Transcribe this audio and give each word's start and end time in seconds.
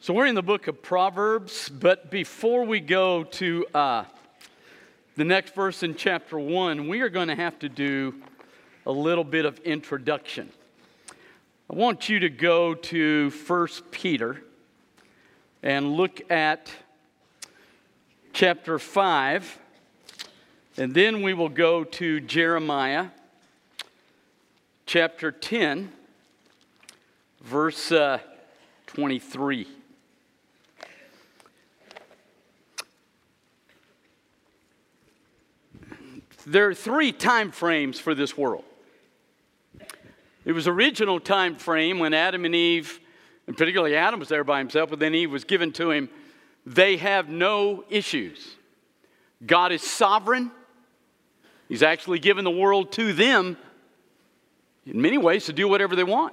So 0.00 0.14
we're 0.14 0.26
in 0.26 0.36
the 0.36 0.42
book 0.42 0.68
of 0.68 0.80
Proverbs, 0.80 1.68
but 1.68 2.08
before 2.08 2.62
we 2.62 2.78
go 2.78 3.24
to 3.24 3.66
uh, 3.74 4.04
the 5.16 5.24
next 5.24 5.56
verse 5.56 5.82
in 5.82 5.96
chapter 5.96 6.38
one, 6.38 6.86
we 6.86 7.00
are 7.00 7.08
going 7.08 7.26
to 7.26 7.34
have 7.34 7.58
to 7.58 7.68
do 7.68 8.14
a 8.86 8.92
little 8.92 9.24
bit 9.24 9.44
of 9.44 9.58
introduction. 9.58 10.50
I 11.68 11.74
want 11.74 12.08
you 12.08 12.20
to 12.20 12.28
go 12.28 12.74
to 12.74 13.30
1 13.30 13.68
Peter 13.90 14.40
and 15.64 15.94
look 15.94 16.30
at 16.30 16.72
chapter 18.32 18.78
5, 18.78 19.58
and 20.76 20.94
then 20.94 21.22
we 21.22 21.34
will 21.34 21.48
go 21.48 21.82
to 21.82 22.20
Jeremiah 22.20 23.08
chapter 24.86 25.32
10, 25.32 25.90
verse 27.42 27.90
uh, 27.90 28.20
23. 28.86 29.66
There 36.48 36.66
are 36.68 36.74
three 36.74 37.12
time 37.12 37.50
frames 37.50 38.00
for 38.00 38.14
this 38.14 38.36
world. 38.36 38.64
It 40.46 40.52
was 40.52 40.66
original 40.66 41.20
time 41.20 41.56
frame 41.56 41.98
when 41.98 42.14
Adam 42.14 42.46
and 42.46 42.54
Eve, 42.54 43.00
and 43.46 43.54
particularly 43.54 43.94
Adam 43.94 44.18
was 44.18 44.30
there 44.30 44.44
by 44.44 44.58
himself, 44.58 44.88
but 44.88 44.98
then 44.98 45.14
Eve 45.14 45.30
was 45.30 45.44
given 45.44 45.72
to 45.72 45.90
him. 45.90 46.08
They 46.64 46.96
have 46.96 47.28
no 47.28 47.84
issues. 47.90 48.54
God 49.44 49.72
is 49.72 49.82
sovereign. 49.82 50.50
He's 51.68 51.82
actually 51.82 52.18
given 52.18 52.44
the 52.44 52.50
world 52.50 52.92
to 52.92 53.12
them 53.12 53.58
in 54.86 55.02
many 55.02 55.18
ways 55.18 55.44
to 55.46 55.52
do 55.52 55.68
whatever 55.68 55.94
they 55.94 56.04
want. 56.04 56.32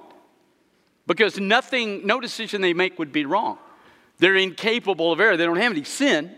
Because 1.06 1.38
nothing, 1.38 2.06
no 2.06 2.20
decision 2.20 2.62
they 2.62 2.72
make 2.72 2.98
would 2.98 3.12
be 3.12 3.26
wrong. 3.26 3.58
They're 4.16 4.36
incapable 4.36 5.12
of 5.12 5.20
error. 5.20 5.36
They 5.36 5.44
don't 5.44 5.58
have 5.58 5.72
any 5.72 5.84
sin. 5.84 6.34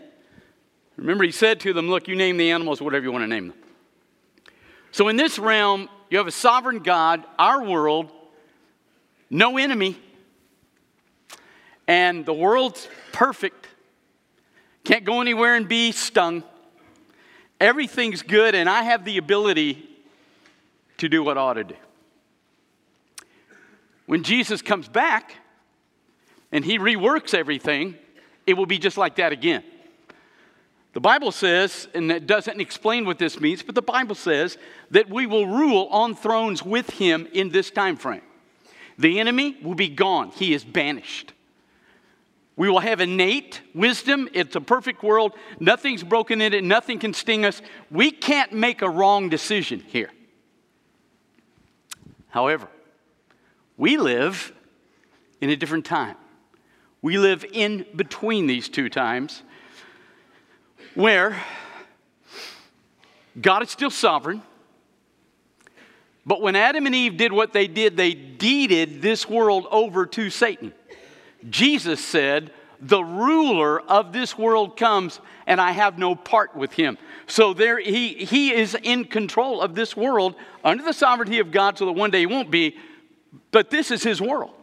Remember, 0.97 1.23
he 1.23 1.31
said 1.31 1.61
to 1.61 1.71
them, 1.71 1.89
Look, 1.89 2.09
you 2.09 2.15
name 2.17 2.35
the 2.35 2.51
animals, 2.51 2.81
whatever 2.81 3.05
you 3.05 3.11
want 3.13 3.23
to 3.23 3.27
name 3.27 3.47
them. 3.47 3.57
So, 4.91 5.07
in 5.07 5.17
this 5.17 5.37
realm, 5.37 5.89
you 6.09 6.17
have 6.17 6.27
a 6.27 6.31
sovereign 6.31 6.79
God, 6.79 7.23
our 7.37 7.63
world, 7.63 8.11
no 9.29 9.57
enemy, 9.57 9.97
and 11.87 12.25
the 12.25 12.33
world's 12.33 12.87
perfect. 13.11 13.67
Can't 14.83 15.05
go 15.05 15.21
anywhere 15.21 15.55
and 15.55 15.67
be 15.67 15.91
stung. 15.91 16.43
Everything's 17.59 18.21
good, 18.21 18.55
and 18.55 18.69
I 18.69 18.83
have 18.83 19.05
the 19.05 19.17
ability 19.17 19.87
to 20.97 21.09
do 21.09 21.23
what 21.23 21.37
I 21.37 21.41
ought 21.41 21.53
to 21.53 21.63
do. 21.63 21.75
When 24.05 24.23
Jesus 24.23 24.61
comes 24.61 24.87
back 24.87 25.35
and 26.51 26.65
he 26.65 26.79
reworks 26.79 27.33
everything, 27.33 27.95
it 28.47 28.53
will 28.55 28.65
be 28.65 28.79
just 28.79 28.97
like 28.97 29.17
that 29.17 29.31
again. 29.31 29.63
The 30.93 30.99
Bible 30.99 31.31
says, 31.31 31.87
and 31.93 32.11
it 32.11 32.25
doesn't 32.25 32.59
explain 32.59 33.05
what 33.05 33.19
this 33.19 33.39
means, 33.39 33.61
but 33.61 33.75
the 33.75 33.81
Bible 33.81 34.15
says 34.15 34.57
that 34.89 35.09
we 35.09 35.27
will 35.27 35.45
rule 35.45 35.87
on 35.91 36.15
thrones 36.15 36.63
with 36.63 36.89
him 36.89 37.27
in 37.31 37.49
this 37.49 37.69
time 37.69 37.95
frame. 37.95 38.23
The 38.97 39.19
enemy 39.19 39.57
will 39.61 39.75
be 39.75 39.89
gone, 39.89 40.31
he 40.31 40.53
is 40.53 40.63
banished. 40.63 41.33
We 42.55 42.67
will 42.67 42.79
have 42.79 42.99
innate 42.99 43.61
wisdom. 43.73 44.27
It's 44.33 44.57
a 44.57 44.59
perfect 44.59 45.01
world. 45.01 45.31
Nothing's 45.61 46.03
broken 46.03 46.41
in 46.41 46.53
it. 46.53 46.61
Nothing 46.61 46.99
can 46.99 47.13
sting 47.13 47.45
us. 47.45 47.61
We 47.89 48.11
can't 48.11 48.51
make 48.51 48.81
a 48.81 48.89
wrong 48.89 49.29
decision 49.29 49.79
here. 49.79 50.11
However, 52.27 52.67
we 53.77 53.95
live 53.95 54.51
in 55.39 55.49
a 55.49 55.55
different 55.55 55.85
time. 55.85 56.17
We 57.01 57.17
live 57.17 57.45
in 57.53 57.85
between 57.95 58.47
these 58.47 58.67
two 58.67 58.89
times 58.89 59.41
where 60.95 61.41
God 63.39 63.63
is 63.63 63.69
still 63.69 63.89
sovereign. 63.89 64.41
But 66.25 66.41
when 66.41 66.55
Adam 66.55 66.85
and 66.85 66.93
Eve 66.93 67.17
did 67.17 67.31
what 67.31 67.53
they 67.53 67.67
did, 67.67 67.97
they 67.97 68.13
deeded 68.13 69.01
this 69.01 69.27
world 69.27 69.65
over 69.71 70.05
to 70.05 70.29
Satan. 70.29 70.73
Jesus 71.49 72.03
said, 72.03 72.51
The 72.81 73.03
ruler 73.03 73.79
of 73.79 74.13
this 74.13 74.37
world 74.37 74.77
comes, 74.77 75.19
and 75.47 75.59
I 75.59 75.71
have 75.71 75.97
no 75.97 76.15
part 76.15 76.55
with 76.55 76.73
him. 76.73 76.97
So 77.27 77.53
there 77.53 77.79
he, 77.79 78.13
he 78.13 78.53
is 78.53 78.75
in 78.83 79.05
control 79.05 79.61
of 79.61 79.75
this 79.75 79.95
world 79.95 80.35
under 80.63 80.83
the 80.83 80.93
sovereignty 80.93 81.39
of 81.39 81.51
God, 81.51 81.77
so 81.77 81.85
that 81.85 81.93
one 81.93 82.11
day 82.11 82.19
he 82.19 82.25
won't 82.25 82.51
be. 82.51 82.77
But 83.51 83.69
this 83.69 83.91
is 83.91 84.03
his 84.03 84.21
world. 84.21 84.53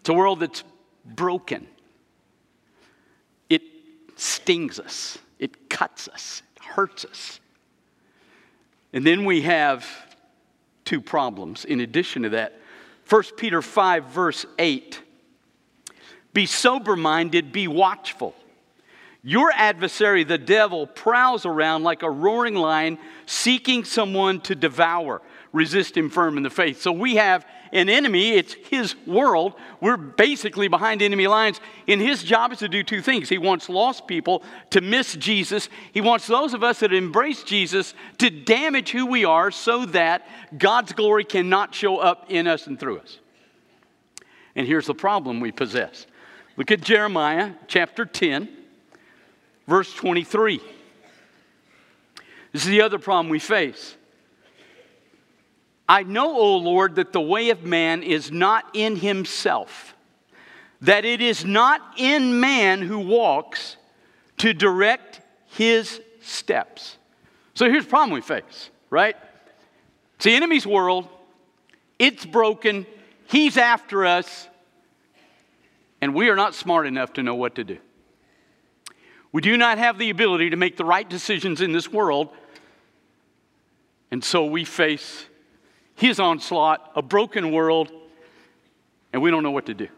It's 0.00 0.08
a 0.08 0.14
world 0.14 0.40
that's 0.40 0.62
broken 1.04 1.66
stings 4.20 4.78
us, 4.78 5.18
it 5.38 5.68
cuts 5.70 6.08
us, 6.08 6.42
it 6.56 6.64
hurts 6.64 7.04
us. 7.04 7.40
And 8.92 9.06
then 9.06 9.24
we 9.24 9.42
have 9.42 9.86
two 10.84 11.00
problems 11.00 11.64
in 11.64 11.80
addition 11.80 12.22
to 12.22 12.30
that. 12.30 12.58
1 13.08 13.22
Peter 13.36 13.62
5, 13.62 14.06
verse 14.06 14.46
8 14.58 15.00
Be 16.32 16.46
sober 16.46 16.96
minded, 16.96 17.52
be 17.52 17.68
watchful. 17.68 18.34
Your 19.22 19.50
adversary, 19.52 20.24
the 20.24 20.38
devil, 20.38 20.86
prowls 20.86 21.44
around 21.44 21.82
like 21.82 22.02
a 22.02 22.10
roaring 22.10 22.54
lion 22.54 22.98
seeking 23.26 23.84
someone 23.84 24.40
to 24.42 24.54
devour. 24.54 25.20
Resist 25.52 25.96
him 25.96 26.08
firm 26.08 26.36
in 26.36 26.42
the 26.42 26.50
faith. 26.50 26.80
So 26.80 26.92
we 26.92 27.16
have 27.16 27.44
an 27.72 27.88
enemy, 27.88 28.32
it's 28.32 28.54
his 28.54 28.94
world. 29.06 29.54
We're 29.80 29.96
basically 29.96 30.68
behind 30.68 31.02
enemy 31.02 31.26
lines. 31.26 31.60
And 31.86 32.00
his 32.00 32.22
job 32.22 32.52
is 32.52 32.58
to 32.58 32.68
do 32.68 32.82
two 32.82 33.02
things. 33.02 33.28
He 33.28 33.38
wants 33.38 33.68
lost 33.68 34.06
people 34.06 34.42
to 34.70 34.80
miss 34.80 35.14
Jesus, 35.14 35.68
he 35.92 36.00
wants 36.00 36.26
those 36.26 36.54
of 36.54 36.62
us 36.62 36.80
that 36.80 36.92
embrace 36.92 37.42
Jesus 37.42 37.94
to 38.18 38.30
damage 38.30 38.90
who 38.90 39.06
we 39.06 39.24
are 39.24 39.50
so 39.50 39.86
that 39.86 40.26
God's 40.56 40.92
glory 40.92 41.24
cannot 41.24 41.74
show 41.74 41.98
up 41.98 42.26
in 42.28 42.46
us 42.46 42.66
and 42.66 42.78
through 42.78 42.98
us. 42.98 43.18
And 44.56 44.66
here's 44.66 44.86
the 44.86 44.94
problem 44.94 45.40
we 45.40 45.52
possess. 45.52 46.06
Look 46.56 46.72
at 46.72 46.80
Jeremiah 46.80 47.52
chapter 47.68 48.04
10, 48.04 48.48
verse 49.68 49.92
23. 49.94 50.60
This 52.52 52.62
is 52.62 52.68
the 52.68 52.82
other 52.82 52.98
problem 52.98 53.28
we 53.28 53.38
face. 53.38 53.94
I 55.88 56.02
know, 56.02 56.36
O 56.36 56.56
Lord, 56.58 56.96
that 56.96 57.12
the 57.12 57.20
way 57.20 57.48
of 57.50 57.64
man 57.64 58.02
is 58.02 58.30
not 58.30 58.68
in 58.74 58.96
himself, 58.96 59.94
that 60.82 61.04
it 61.04 61.22
is 61.22 61.44
not 61.44 61.80
in 61.96 62.40
man 62.40 62.82
who 62.82 62.98
walks 62.98 63.76
to 64.38 64.52
direct 64.52 65.22
his 65.46 66.00
steps. 66.20 66.98
So 67.54 67.70
here's 67.70 67.84
the 67.84 67.90
problem 67.90 68.10
we 68.10 68.20
face, 68.20 68.70
right? 68.90 69.16
It's 70.16 70.24
the 70.24 70.34
enemy's 70.34 70.66
world, 70.66 71.08
it's 71.98 72.26
broken, 72.26 72.86
he's 73.26 73.56
after 73.56 74.04
us, 74.04 74.46
and 76.00 76.14
we 76.14 76.28
are 76.28 76.36
not 76.36 76.54
smart 76.54 76.86
enough 76.86 77.14
to 77.14 77.22
know 77.22 77.34
what 77.34 77.54
to 77.54 77.64
do. 77.64 77.78
We 79.32 79.42
do 79.42 79.56
not 79.56 79.78
have 79.78 79.98
the 79.98 80.10
ability 80.10 80.50
to 80.50 80.56
make 80.56 80.76
the 80.76 80.84
right 80.84 81.08
decisions 81.08 81.60
in 81.60 81.72
this 81.72 81.90
world, 81.90 82.28
and 84.10 84.22
so 84.22 84.44
we 84.44 84.64
face 84.64 85.27
his 85.98 86.20
onslaught, 86.20 86.92
a 86.94 87.02
broken 87.02 87.50
world, 87.50 87.90
and 89.12 89.20
we 89.20 89.32
don't 89.32 89.42
know 89.42 89.50
what 89.50 89.66
to 89.66 89.74
do. 89.74 89.88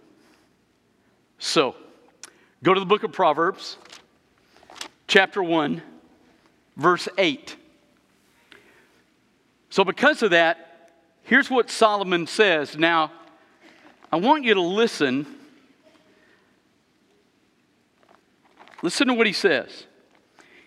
So, 1.38 1.76
go 2.62 2.72
to 2.72 2.80
the 2.80 2.86
book 2.86 3.02
of 3.02 3.12
Proverbs, 3.12 3.76
chapter 5.06 5.42
1, 5.42 5.82
verse 6.78 7.06
8. 7.18 7.54
So, 9.68 9.84
because 9.84 10.22
of 10.22 10.30
that, 10.30 10.90
here's 11.24 11.50
what 11.50 11.68
Solomon 11.70 12.26
says. 12.26 12.78
Now, 12.78 13.12
I 14.10 14.16
want 14.16 14.44
you 14.44 14.54
to 14.54 14.62
listen. 14.62 15.26
Listen 18.82 19.08
to 19.08 19.14
what 19.14 19.26
he 19.26 19.34
says. 19.34 19.84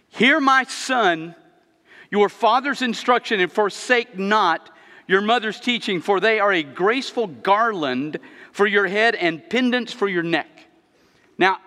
Hear, 0.10 0.40
my 0.40 0.63
son, 0.66 1.34
your 2.12 2.30
father's 2.30 2.84
instruction, 2.84 3.40
and 3.40 3.52
forsake 3.52 4.16
not 4.16 4.69
your 5.08 5.22
mother's 5.22 5.60
teaching, 5.60 6.02
for 6.02 6.20
they 6.20 6.40
are 6.40 6.52
a 6.52 6.64
graceful 6.64 7.28
garland 7.28 8.20
for 8.52 8.66
your 8.68 8.88
head 8.88 9.16
and 9.16 9.48
pendants 9.50 9.94
for 9.94 10.08
your 10.08 10.24
neck. 10.24 10.48
Now, 11.38 11.58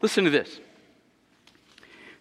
listen 0.00 0.24
to 0.24 0.30
this. 0.30 0.60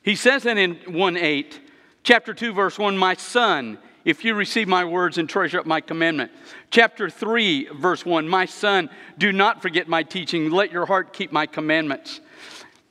He 0.01 0.15
says 0.15 0.43
that 0.43 0.57
in 0.57 0.75
1 0.87 1.17
8, 1.17 1.59
chapter 2.03 2.33
2, 2.33 2.53
verse 2.53 2.77
1, 2.77 2.97
My 2.97 3.15
son, 3.15 3.77
if 4.03 4.23
you 4.23 4.35
receive 4.35 4.67
my 4.67 4.85
words 4.85 5.17
and 5.17 5.27
treasure 5.27 5.59
up 5.59 5.65
my 5.65 5.81
commandment. 5.81 6.31
Chapter 6.69 7.09
3, 7.09 7.69
verse 7.73 8.05
1, 8.05 8.27
My 8.27 8.45
son, 8.45 8.89
do 9.17 9.31
not 9.31 9.61
forget 9.61 9.87
my 9.87 10.03
teaching, 10.03 10.51
let 10.51 10.71
your 10.71 10.85
heart 10.85 11.11
keep 11.13 11.31
my 11.31 11.47
commandments. 11.47 12.21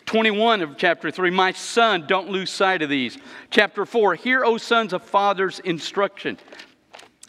21 0.07 0.61
of 0.61 0.77
chapter 0.77 1.11
3, 1.11 1.31
My 1.31 1.53
son, 1.53 2.05
don't 2.07 2.29
lose 2.29 2.51
sight 2.51 2.83
of 2.83 2.91
these. 2.91 3.17
Chapter 3.51 3.87
4, 3.87 4.17
Hear, 4.17 4.45
O 4.45 4.59
sons 4.59 4.93
of 4.93 5.03
fathers' 5.03 5.61
instruction 5.61 6.37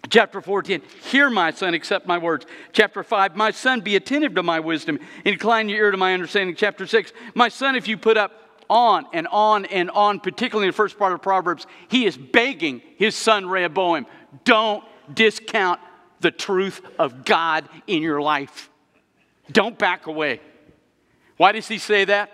Chapter 0.10 0.42
14, 0.42 0.82
hear 1.04 1.30
my 1.30 1.52
son, 1.52 1.74
accept 1.74 2.06
my 2.06 2.18
words. 2.18 2.46
Chapter 2.74 3.04
5, 3.04 3.36
my 3.36 3.52
son, 3.52 3.82
be 3.82 3.96
attentive 3.96 4.36
to 4.36 4.44
my 4.44 4.60
wisdom, 4.60 5.00
incline 5.24 5.70
your 5.70 5.80
ear 5.80 5.92
to 5.92 5.98
my 5.98 6.14
understanding. 6.14 6.56
Chapter 6.56 6.86
6, 6.86 7.14
my 7.34 7.50
son, 7.50 7.76
if 7.76 7.88
you 7.88 7.98
put 7.98 8.18
up 8.18 8.32
on 8.70 9.06
and 9.14 9.28
on 9.28 9.66
and 9.66 9.90
on, 9.92 10.20
particularly 10.20 10.68
in 10.68 10.72
the 10.72 10.76
first 10.76 10.98
part 10.98 11.14
of 11.14 11.22
Proverbs, 11.22 11.66
he 11.88 12.06
is 12.06 12.18
begging 12.18 12.82
his 12.98 13.16
son 13.16 13.48
Rehoboam, 13.48 14.06
don't 14.44 14.84
discount 15.14 15.80
the 16.20 16.32
truth 16.32 16.82
of 16.98 17.26
God 17.26 17.68
in 17.88 18.02
your 18.02 18.22
life. 18.22 18.70
Don't 19.52 19.78
back 19.78 20.08
away. 20.08 20.42
Why 21.38 21.52
does 21.52 21.68
he 21.68 21.78
say 21.78 22.06
that? 22.06 22.32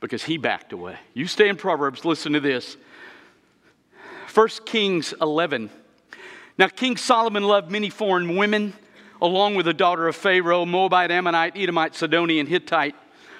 Because 0.00 0.22
he 0.22 0.36
backed 0.36 0.72
away. 0.72 0.98
You 1.14 1.26
stay 1.26 1.48
in 1.48 1.56
Proverbs, 1.56 2.04
listen 2.04 2.34
to 2.34 2.40
this. 2.40 2.76
1 4.34 4.48
Kings 4.64 5.14
11. 5.20 5.70
Now, 6.58 6.66
King 6.66 6.96
Solomon 6.96 7.44
loved 7.44 7.70
many 7.70 7.88
foreign 7.88 8.34
women, 8.34 8.72
along 9.22 9.54
with 9.54 9.66
the 9.66 9.72
daughter 9.72 10.08
of 10.08 10.16
Pharaoh, 10.16 10.66
Moabite, 10.66 11.12
Ammonite, 11.12 11.56
Edomite, 11.56 11.94
Sidonian, 11.94 12.48
Hittite, 12.48 12.96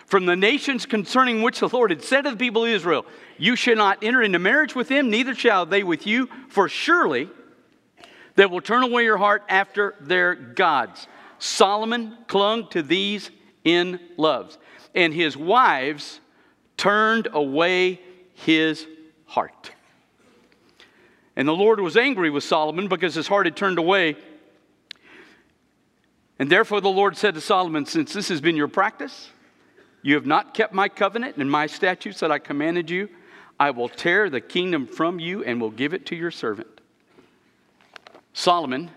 from 0.06 0.24
the 0.24 0.36
nations 0.36 0.86
concerning 0.86 1.42
which 1.42 1.58
the 1.58 1.68
Lord 1.68 1.90
had 1.90 2.04
said 2.04 2.22
to 2.22 2.30
the 2.30 2.36
people 2.36 2.64
of 2.64 2.70
Israel, 2.70 3.06
You 3.38 3.56
shall 3.56 3.74
not 3.74 4.04
enter 4.04 4.22
into 4.22 4.38
marriage 4.38 4.76
with 4.76 4.86
them, 4.86 5.10
neither 5.10 5.34
shall 5.34 5.66
they 5.66 5.82
with 5.82 6.06
you, 6.06 6.28
for 6.48 6.68
surely 6.68 7.28
they 8.36 8.46
will 8.46 8.60
turn 8.60 8.84
away 8.84 9.02
your 9.02 9.18
heart 9.18 9.42
after 9.48 9.96
their 10.00 10.36
gods. 10.36 11.08
Solomon 11.40 12.16
clung 12.28 12.68
to 12.68 12.82
these 12.82 13.32
in 13.64 13.98
loves, 14.16 14.58
and 14.94 15.12
his 15.12 15.36
wives 15.36 16.20
turned 16.76 17.26
away 17.32 18.00
his 18.34 18.86
heart. 19.26 19.73
And 21.36 21.48
the 21.48 21.54
Lord 21.54 21.80
was 21.80 21.96
angry 21.96 22.30
with 22.30 22.44
Solomon 22.44 22.88
because 22.88 23.14
his 23.14 23.26
heart 23.26 23.46
had 23.46 23.56
turned 23.56 23.78
away. 23.78 24.16
And 26.38 26.50
therefore 26.50 26.80
the 26.80 26.88
Lord 26.88 27.16
said 27.16 27.34
to 27.34 27.40
Solomon, 27.40 27.86
Since 27.86 28.12
this 28.12 28.28
has 28.28 28.40
been 28.40 28.56
your 28.56 28.68
practice, 28.68 29.30
you 30.02 30.14
have 30.14 30.26
not 30.26 30.54
kept 30.54 30.72
my 30.72 30.88
covenant 30.88 31.36
and 31.36 31.50
my 31.50 31.66
statutes 31.66 32.20
that 32.20 32.30
I 32.30 32.38
commanded 32.38 32.90
you, 32.90 33.08
I 33.58 33.70
will 33.70 33.88
tear 33.88 34.30
the 34.30 34.40
kingdom 34.40 34.86
from 34.86 35.18
you 35.18 35.44
and 35.44 35.60
will 35.60 35.70
give 35.70 35.94
it 35.94 36.06
to 36.06 36.16
your 36.16 36.30
servant. 36.30 36.68
Solomon 38.32 38.90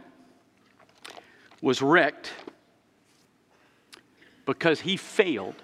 was 1.61 1.81
wrecked 1.81 2.31
because 4.45 4.81
he 4.81 4.97
failed 4.97 5.55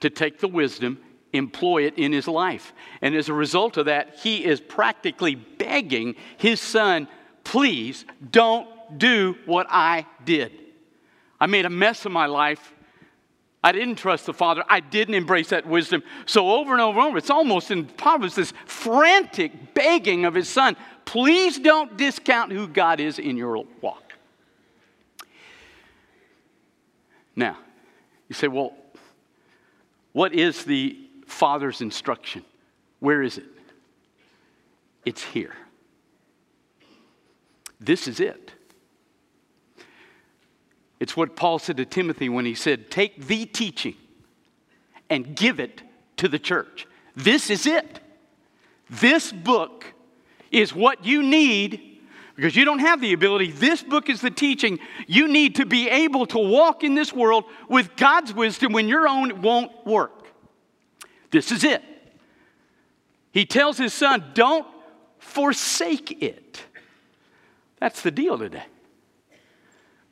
to 0.00 0.10
take 0.10 0.38
the 0.38 0.48
wisdom 0.48 0.98
employ 1.32 1.84
it 1.84 1.98
in 1.98 2.12
his 2.12 2.26
life. 2.26 2.72
And 3.02 3.14
as 3.14 3.28
a 3.28 3.34
result 3.34 3.76
of 3.76 3.86
that, 3.86 4.16
he 4.16 4.44
is 4.44 4.60
practically 4.60 5.34
begging 5.34 6.16
his 6.36 6.60
son, 6.60 7.08
please 7.44 8.04
don't 8.30 8.68
do 8.98 9.36
what 9.46 9.66
I 9.70 10.06
did. 10.24 10.52
I 11.38 11.46
made 11.46 11.64
a 11.64 11.70
mess 11.70 12.04
of 12.04 12.12
my 12.12 12.26
life. 12.26 12.74
I 13.62 13.72
didn't 13.72 13.96
trust 13.96 14.26
the 14.26 14.32
Father. 14.32 14.64
I 14.68 14.80
didn't 14.80 15.14
embrace 15.14 15.50
that 15.50 15.66
wisdom. 15.66 16.02
So 16.26 16.50
over 16.50 16.72
and 16.72 16.80
over 16.80 16.98
and 16.98 17.08
over, 17.08 17.18
it's 17.18 17.30
almost 17.30 17.70
in 17.70 17.86
Proverbs 17.86 18.34
this 18.34 18.52
frantic 18.66 19.74
begging 19.74 20.24
of 20.24 20.34
his 20.34 20.48
son, 20.48 20.76
please 21.04 21.58
don't 21.58 21.96
discount 21.96 22.52
who 22.52 22.66
God 22.66 23.00
is 23.00 23.18
in 23.18 23.36
your 23.36 23.64
walk. 23.80 24.14
Now, 27.36 27.58
you 28.28 28.34
say, 28.34 28.48
well, 28.48 28.74
what 30.12 30.34
is 30.34 30.64
the 30.64 30.98
Father's 31.30 31.80
instruction. 31.80 32.44
Where 32.98 33.22
is 33.22 33.38
it? 33.38 33.44
It's 35.04 35.22
here. 35.22 35.54
This 37.80 38.06
is 38.06 38.20
it. 38.20 38.52
It's 40.98 41.16
what 41.16 41.34
Paul 41.34 41.58
said 41.58 41.78
to 41.78 41.86
Timothy 41.86 42.28
when 42.28 42.44
he 42.44 42.54
said, 42.54 42.90
Take 42.90 43.26
the 43.26 43.46
teaching 43.46 43.94
and 45.08 45.34
give 45.34 45.58
it 45.58 45.82
to 46.18 46.28
the 46.28 46.38
church. 46.38 46.86
This 47.16 47.48
is 47.48 47.66
it. 47.66 48.00
This 48.90 49.32
book 49.32 49.86
is 50.50 50.74
what 50.74 51.06
you 51.06 51.22
need 51.22 52.00
because 52.36 52.54
you 52.54 52.64
don't 52.64 52.80
have 52.80 53.00
the 53.00 53.12
ability. 53.12 53.52
This 53.52 53.82
book 53.82 54.10
is 54.10 54.20
the 54.20 54.30
teaching. 54.30 54.78
You 55.06 55.28
need 55.28 55.56
to 55.56 55.64
be 55.64 55.88
able 55.88 56.26
to 56.26 56.38
walk 56.38 56.84
in 56.84 56.94
this 56.94 57.12
world 57.12 57.44
with 57.68 57.96
God's 57.96 58.34
wisdom 58.34 58.72
when 58.72 58.88
your 58.88 59.08
own 59.08 59.40
won't 59.42 59.86
work. 59.86 60.19
This 61.30 61.52
is 61.52 61.64
it. 61.64 61.82
He 63.32 63.46
tells 63.46 63.78
his 63.78 63.94
son, 63.94 64.24
Don't 64.34 64.66
forsake 65.18 66.22
it. 66.22 66.62
That's 67.78 68.02
the 68.02 68.10
deal 68.10 68.36
today. 68.38 68.64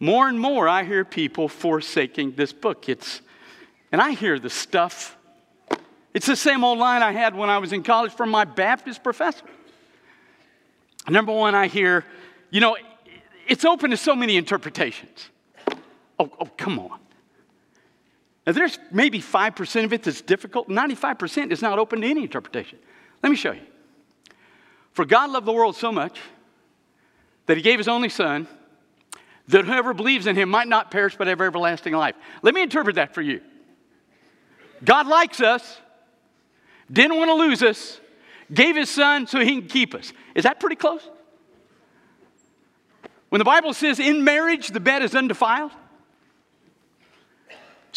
More 0.01 0.29
and 0.29 0.39
more, 0.39 0.69
I 0.69 0.85
hear 0.85 1.05
people 1.05 1.49
forsaking 1.49 2.33
this 2.33 2.53
book. 2.53 2.89
It's, 2.89 3.21
and 3.91 4.01
I 4.01 4.13
hear 4.13 4.39
the 4.39 4.51
stuff. 4.51 5.17
It's 6.15 6.27
the 6.27 6.37
same 6.37 6.63
old 6.63 6.79
line 6.79 7.03
I 7.03 7.13
had 7.13 7.35
when 7.35 7.51
I 7.51 7.59
was 7.59 7.73
in 7.73 7.83
college 7.83 8.13
from 8.13 8.31
my 8.31 8.45
Baptist 8.45 9.03
professor. 9.03 9.45
Number 11.09 11.33
one, 11.33 11.55
I 11.55 11.67
hear, 11.67 12.05
you 12.51 12.61
know, 12.61 12.77
it's 13.47 13.65
open 13.65 13.91
to 13.91 13.97
so 13.97 14.15
many 14.15 14.37
interpretations. 14.37 15.29
Oh, 16.19 16.31
oh 16.41 16.49
come 16.57 16.79
on. 16.79 17.01
Now, 18.49 18.55
there's 18.55 18.79
maybe 18.91 19.21
5% 19.21 19.85
of 19.85 19.93
it 19.93 20.05
that's 20.05 20.23
difficult. 20.23 20.71
95% 20.71 21.53
is 21.53 21.61
not 21.61 21.79
open 21.79 22.01
to 22.01 22.07
any 22.09 22.23
interpretation. 22.23 22.79
Let 23.23 23.29
me 23.29 23.37
show 23.37 23.53
you. 23.53 23.61
For 24.93 25.05
God 25.05 25.29
loved 25.29 25.47
the 25.47 25.53
world 25.53 25.77
so 25.77 25.93
much 25.93 26.19
that 27.45 27.59
he 27.59 27.63
gave 27.63 27.79
his 27.79 27.89
only 27.89 28.09
son 28.09 28.49
that 29.49 29.67
whoever 29.67 29.93
believes 29.93 30.27
in 30.27 30.35
him 30.35 30.49
might 30.49 30.67
not 30.67 30.91
perish 30.91 31.15
but 31.15 31.27
have 31.27 31.43
everlasting 31.43 31.93
life. 31.93 32.15
Let 32.41 32.55
me 32.55 32.63
interpret 32.63 32.97
that 32.97 33.13
for 33.13 33.21
you. 33.21 33.43
God 34.83 35.07
likes 35.07 35.43
us, 35.43 35.79
didn't 36.91 37.19
want 37.19 37.29
to 37.29 37.35
lose 37.35 37.63
us, 37.63 38.01
gave 38.51 38.77
his 38.77 38.89
son 38.89 39.27
so 39.27 39.41
he 39.41 39.61
can 39.61 39.69
keep 39.69 39.95
us. 39.95 40.15
Is 40.35 40.45
that 40.45 40.59
pretty 40.59 40.77
close? 40.77 41.07
When 43.29 43.41
the 43.41 43.45
Bible 43.45 43.75
says 43.75 44.01
in 44.01 44.25
marriage 44.25 44.69
the 44.69 44.81
bed 44.81 45.03
is 45.03 45.15
undefiled, 45.15 45.73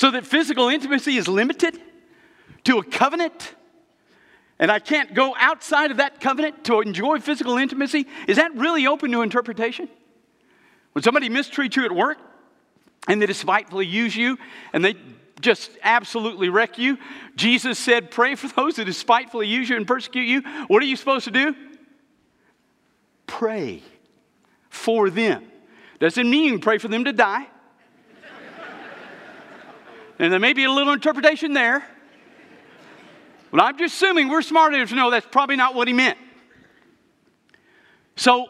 so 0.02 0.10
that 0.10 0.26
physical 0.26 0.68
intimacy 0.68 1.16
is 1.16 1.28
limited 1.28 1.80
to 2.64 2.80
a 2.80 2.84
covenant 2.84 3.54
and 4.58 4.72
I 4.72 4.80
can't 4.80 5.14
go 5.14 5.36
outside 5.38 5.92
of 5.92 5.98
that 5.98 6.20
covenant 6.20 6.64
to 6.64 6.82
enjoy 6.82 7.20
physical 7.20 7.56
intimacy, 7.58 8.08
is 8.28 8.38
that 8.38 8.56
really 8.56 8.88
open 8.88 9.12
to 9.12 9.22
interpretation? 9.22 9.88
When 10.94 11.04
somebody 11.04 11.30
mistreats 11.30 11.76
you 11.76 11.86
at 11.86 11.92
work 11.92 12.18
and 13.08 13.22
they 13.22 13.28
despitefully 13.28 13.86
use 13.86 14.16
you 14.16 14.40
and 14.74 14.84
they 14.84 14.96
just 15.40 15.70
absolutely 15.84 16.50
wreck 16.50 16.80
you, 16.80 16.98
Jesus 17.36 17.78
said, 17.78 18.10
Pray 18.10 18.34
for 18.34 18.48
those 18.48 18.78
that 18.78 18.86
despitefully 18.86 19.46
use 19.46 19.70
you 19.70 19.78
and 19.78 19.86
persecute 19.86 20.26
you. 20.26 20.42
What 20.66 20.82
are 20.82 20.88
you 20.88 20.96
supposed 20.96 21.26
to 21.26 21.32
do? 21.32 21.56
Pray 23.28 23.84
for 24.68 25.12
them. 25.12 25.44
Doesn't 26.00 26.28
mean 26.28 26.58
pray 26.60 26.80
for 26.80 26.88
them 26.88 27.06
to 27.06 27.14
die. 27.14 27.46
And 30.22 30.32
there 30.32 30.40
may 30.40 30.54
be 30.54 30.66
a 30.66 30.72
little 30.72 30.94
interpretation 30.94 31.54
there. 31.54 31.84
But 33.50 33.64
I'm 33.64 33.78
just 33.80 33.96
assuming 33.96 34.30
we're 34.30 34.44
smart 34.44 34.72
enough 34.76 34.90
to 34.90 34.96
know 34.96 35.10
that's 35.10 35.26
probably 35.26 35.56
not 35.56 35.74
what 35.74 35.88
he 35.88 35.96
meant. 35.96 36.18
So 38.16 38.46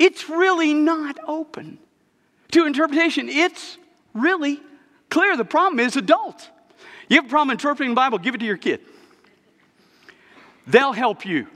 it's 0.00 0.28
really 0.28 0.74
not 0.74 1.16
open 1.28 1.78
to 2.50 2.66
interpretation. 2.66 3.28
It's 3.28 3.78
really 4.14 4.60
clear. 5.10 5.36
The 5.36 5.44
problem 5.44 5.78
is 5.78 5.94
adults. 5.94 6.50
You 7.08 7.18
have 7.18 7.26
a 7.26 7.28
problem 7.28 7.52
interpreting 7.52 7.92
the 7.92 7.96
Bible, 7.96 8.18
give 8.18 8.34
it 8.34 8.38
to 8.38 8.44
your 8.44 8.56
kid. 8.56 8.80
They'll 10.66 10.92
help 10.92 11.24
you. 11.24 11.46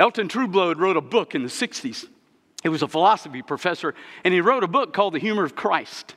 Elton 0.00 0.26
Trueblood 0.26 0.80
wrote 0.80 0.96
a 0.96 1.00
book 1.00 1.36
in 1.36 1.44
the 1.44 1.48
60s. 1.48 2.06
He 2.64 2.68
was 2.68 2.82
a 2.82 2.88
philosophy 2.88 3.40
professor, 3.40 3.94
and 4.24 4.34
he 4.34 4.40
wrote 4.40 4.64
a 4.64 4.68
book 4.68 4.92
called 4.92 5.14
The 5.14 5.20
Humor 5.20 5.44
of 5.44 5.54
Christ. 5.54 6.16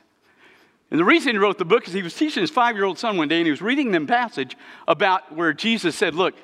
And 0.90 1.00
the 1.00 1.04
reason 1.04 1.32
he 1.32 1.38
wrote 1.38 1.58
the 1.58 1.64
book 1.64 1.88
is 1.88 1.94
he 1.94 2.02
was 2.02 2.14
teaching 2.14 2.42
his 2.42 2.50
five 2.50 2.76
year 2.76 2.84
old 2.84 2.98
son 2.98 3.16
one 3.16 3.28
day 3.28 3.38
and 3.38 3.46
he 3.46 3.50
was 3.50 3.62
reading 3.62 3.90
them 3.90 4.06
passage 4.06 4.56
about 4.86 5.34
where 5.34 5.52
Jesus 5.52 5.96
said, 5.96 6.14
Look, 6.14 6.34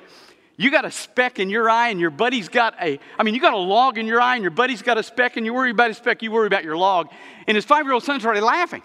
you 0.57 0.69
got 0.69 0.85
a 0.85 0.91
speck 0.91 1.39
in 1.39 1.49
your 1.49 1.69
eye 1.69 1.89
and 1.89 1.99
your 1.99 2.09
buddy's 2.09 2.49
got 2.49 2.75
a, 2.81 2.99
I 3.17 3.23
mean, 3.23 3.33
you 3.33 3.41
got 3.41 3.53
a 3.53 3.57
log 3.57 3.97
in 3.97 4.05
your 4.05 4.21
eye 4.21 4.35
and 4.35 4.43
your 4.43 4.51
buddy's 4.51 4.81
got 4.81 4.97
a 4.97 5.03
speck 5.03 5.37
and 5.37 5.45
you 5.45 5.53
worry 5.53 5.71
about 5.71 5.89
a 5.89 5.93
speck, 5.93 6.21
you 6.21 6.31
worry 6.31 6.47
about 6.47 6.63
your 6.63 6.77
log. 6.77 7.09
And 7.47 7.55
his 7.55 7.65
five 7.65 7.85
year 7.85 7.93
old 7.93 8.03
son 8.03 8.19
started 8.19 8.43
laughing. 8.43 8.83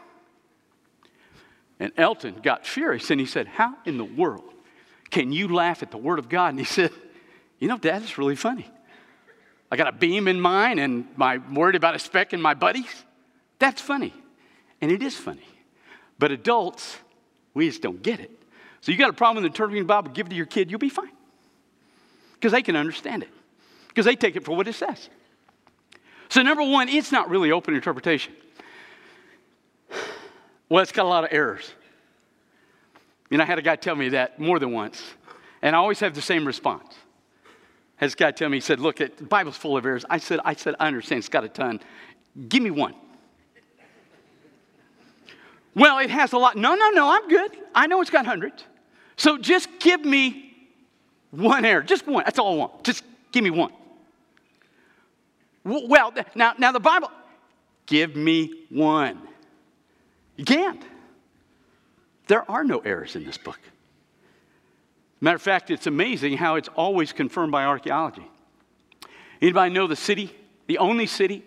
And 1.78 1.92
Elton 1.96 2.40
got 2.42 2.66
furious 2.66 3.10
and 3.10 3.20
he 3.20 3.26
said, 3.26 3.46
How 3.46 3.74
in 3.84 3.98
the 3.98 4.04
world 4.04 4.54
can 5.10 5.32
you 5.32 5.48
laugh 5.48 5.82
at 5.82 5.90
the 5.90 5.98
Word 5.98 6.18
of 6.18 6.28
God? 6.28 6.48
And 6.48 6.58
he 6.58 6.64
said, 6.64 6.90
You 7.58 7.68
know, 7.68 7.78
Dad, 7.78 8.02
it's 8.02 8.18
really 8.18 8.36
funny. 8.36 8.66
I 9.70 9.76
got 9.76 9.88
a 9.88 9.92
beam 9.92 10.28
in 10.28 10.40
mine 10.40 10.78
and 10.78 11.06
I'm 11.20 11.54
worried 11.54 11.74
about 11.74 11.94
a 11.94 11.98
speck 11.98 12.32
in 12.32 12.40
my 12.40 12.54
buddy's. 12.54 13.04
That's 13.58 13.80
funny. 13.80 14.14
And 14.80 14.90
it 14.90 15.02
is 15.02 15.16
funny. 15.16 15.48
But 16.18 16.32
adults, 16.32 16.96
we 17.54 17.68
just 17.68 17.82
don't 17.82 18.02
get 18.02 18.20
it. 18.20 18.30
So 18.80 18.92
you 18.92 18.98
got 18.98 19.10
a 19.10 19.14
problem 19.14 19.42
with 19.42 19.50
interpreting 19.50 19.82
the 19.82 19.88
Bible, 19.88 20.10
give 20.12 20.26
it 20.26 20.30
to 20.30 20.36
your 20.36 20.46
kid, 20.46 20.70
you'll 20.70 20.78
be 20.78 20.88
fine. 20.88 21.10
Because 22.34 22.52
they 22.52 22.62
can 22.62 22.76
understand 22.76 23.22
it. 23.22 23.30
because 23.88 24.04
they 24.04 24.14
take 24.14 24.36
it 24.36 24.44
for 24.44 24.54
what 24.54 24.68
it 24.68 24.74
says. 24.74 25.08
So, 26.28 26.42
number 26.42 26.62
one, 26.62 26.90
it's 26.90 27.10
not 27.10 27.30
really 27.30 27.50
open 27.50 27.74
interpretation. 27.74 28.34
Well, 30.68 30.82
it's 30.82 30.92
got 30.92 31.06
a 31.06 31.08
lot 31.08 31.24
of 31.24 31.30
errors. 31.32 31.72
You 33.30 33.38
know, 33.38 33.44
I 33.44 33.46
had 33.46 33.58
a 33.58 33.62
guy 33.62 33.76
tell 33.76 33.96
me 33.96 34.10
that 34.10 34.38
more 34.38 34.58
than 34.58 34.72
once, 34.72 35.02
and 35.62 35.74
I 35.74 35.78
always 35.78 36.00
have 36.00 36.14
the 36.14 36.20
same 36.20 36.46
response. 36.46 36.94
Had 37.96 38.06
this 38.06 38.14
guy 38.14 38.32
tell 38.32 38.50
me, 38.50 38.58
he 38.58 38.60
said, 38.60 38.80
Look, 38.80 38.96
the 38.96 39.08
Bible's 39.08 39.56
full 39.56 39.76
of 39.76 39.86
errors. 39.86 40.04
I 40.10 40.18
said, 40.18 40.40
I 40.44 40.54
said, 40.54 40.74
I 40.78 40.88
understand, 40.88 41.20
it's 41.20 41.28
got 41.28 41.44
a 41.44 41.48
ton. 41.48 41.80
Give 42.48 42.62
me 42.62 42.70
one. 42.70 42.94
Well, 45.76 45.98
it 45.98 46.10
has 46.10 46.32
a 46.32 46.38
lot. 46.38 46.56
No, 46.56 46.74
no, 46.74 46.90
no, 46.90 47.10
I'm 47.10 47.28
good. 47.28 47.52
I 47.74 47.86
know 47.86 48.00
it's 48.00 48.10
got 48.10 48.24
hundreds. 48.24 48.64
So 49.16 49.36
just 49.36 49.68
give 49.78 50.04
me 50.04 50.54
one 51.30 51.66
error. 51.66 51.82
Just 51.82 52.06
one. 52.06 52.24
That's 52.24 52.38
all 52.38 52.54
I 52.54 52.56
want. 52.56 52.82
Just 52.82 53.04
give 53.30 53.44
me 53.44 53.50
one. 53.50 53.72
Well, 55.64 56.14
now, 56.34 56.54
now 56.58 56.72
the 56.72 56.80
Bible, 56.80 57.10
give 57.84 58.16
me 58.16 58.64
one. 58.70 59.20
You 60.36 60.44
can't. 60.44 60.82
There 62.26 62.50
are 62.50 62.64
no 62.64 62.78
errors 62.78 63.14
in 63.14 63.24
this 63.24 63.36
book. 63.36 63.60
Matter 65.20 65.36
of 65.36 65.42
fact, 65.42 65.70
it's 65.70 65.86
amazing 65.86 66.38
how 66.38 66.54
it's 66.54 66.68
always 66.68 67.12
confirmed 67.12 67.52
by 67.52 67.64
archaeology. 67.64 68.26
Anybody 69.42 69.74
know 69.74 69.86
the 69.86 69.96
city, 69.96 70.34
the 70.68 70.78
only 70.78 71.06
city, 71.06 71.44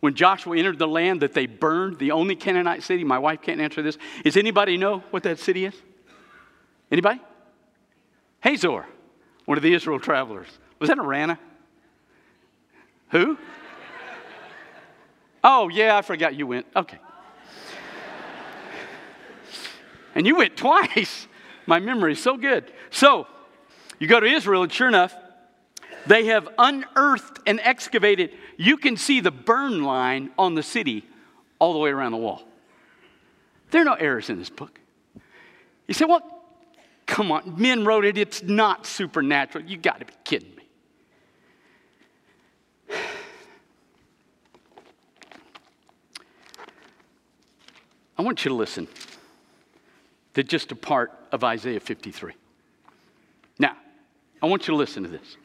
when 0.00 0.14
Joshua 0.14 0.56
entered 0.56 0.78
the 0.78 0.88
land 0.88 1.22
that 1.22 1.32
they 1.32 1.46
burned, 1.46 1.98
the 1.98 2.12
only 2.12 2.36
Canaanite 2.36 2.82
city? 2.82 3.04
My 3.04 3.18
wife 3.18 3.42
can't 3.42 3.60
answer 3.60 3.82
this. 3.82 3.98
Does 4.24 4.36
anybody 4.36 4.76
know 4.76 5.00
what 5.10 5.22
that 5.22 5.38
city 5.38 5.64
is? 5.64 5.74
Anybody? 6.90 7.20
Hazor, 8.40 8.86
one 9.44 9.56
of 9.58 9.62
the 9.62 9.72
Israel 9.72 9.98
travelers. 9.98 10.48
Was 10.78 10.88
that 10.88 10.98
Arana? 10.98 11.38
Who? 13.10 13.38
Oh, 15.42 15.68
yeah, 15.68 15.96
I 15.96 16.02
forgot 16.02 16.34
you 16.34 16.46
went. 16.46 16.66
Okay. 16.74 16.98
and 20.14 20.26
you 20.26 20.36
went 20.36 20.56
twice. 20.56 21.28
My 21.66 21.80
memory 21.80 22.12
is 22.12 22.22
so 22.22 22.36
good. 22.36 22.70
So, 22.90 23.26
you 23.98 24.06
go 24.06 24.20
to 24.20 24.26
Israel, 24.26 24.62
and 24.62 24.72
sure 24.72 24.88
enough, 24.88 25.14
they 26.06 26.26
have 26.26 26.48
unearthed 26.58 27.40
and 27.46 27.60
excavated. 27.60 28.32
You 28.56 28.76
can 28.76 28.96
see 28.96 29.20
the 29.20 29.30
burn 29.30 29.82
line 29.82 30.30
on 30.38 30.54
the 30.54 30.62
city 30.62 31.04
all 31.58 31.72
the 31.72 31.78
way 31.78 31.90
around 31.90 32.12
the 32.12 32.18
wall. 32.18 32.42
There 33.70 33.82
are 33.82 33.84
no 33.84 33.94
errors 33.94 34.30
in 34.30 34.38
this 34.38 34.50
book. 34.50 34.78
You 35.86 35.94
say, 35.94 36.04
well, 36.04 36.22
come 37.06 37.30
on, 37.32 37.54
men 37.60 37.84
wrote 37.84 38.04
it, 38.04 38.18
it's 38.18 38.42
not 38.42 38.86
supernatural. 38.86 39.64
You 39.64 39.76
got 39.76 40.00
to 40.00 40.06
be 40.06 40.12
kidding 40.24 40.54
me. 40.54 40.62
I 48.18 48.22
want 48.22 48.44
you 48.44 48.48
to 48.48 48.54
listen 48.54 48.88
to 50.34 50.42
just 50.42 50.72
a 50.72 50.76
part 50.76 51.12
of 51.32 51.44
Isaiah 51.44 51.80
53. 51.80 52.32
Now, 53.58 53.76
I 54.42 54.46
want 54.46 54.66
you 54.66 54.72
to 54.72 54.76
listen 54.76 55.02
to 55.02 55.08
this. 55.08 55.36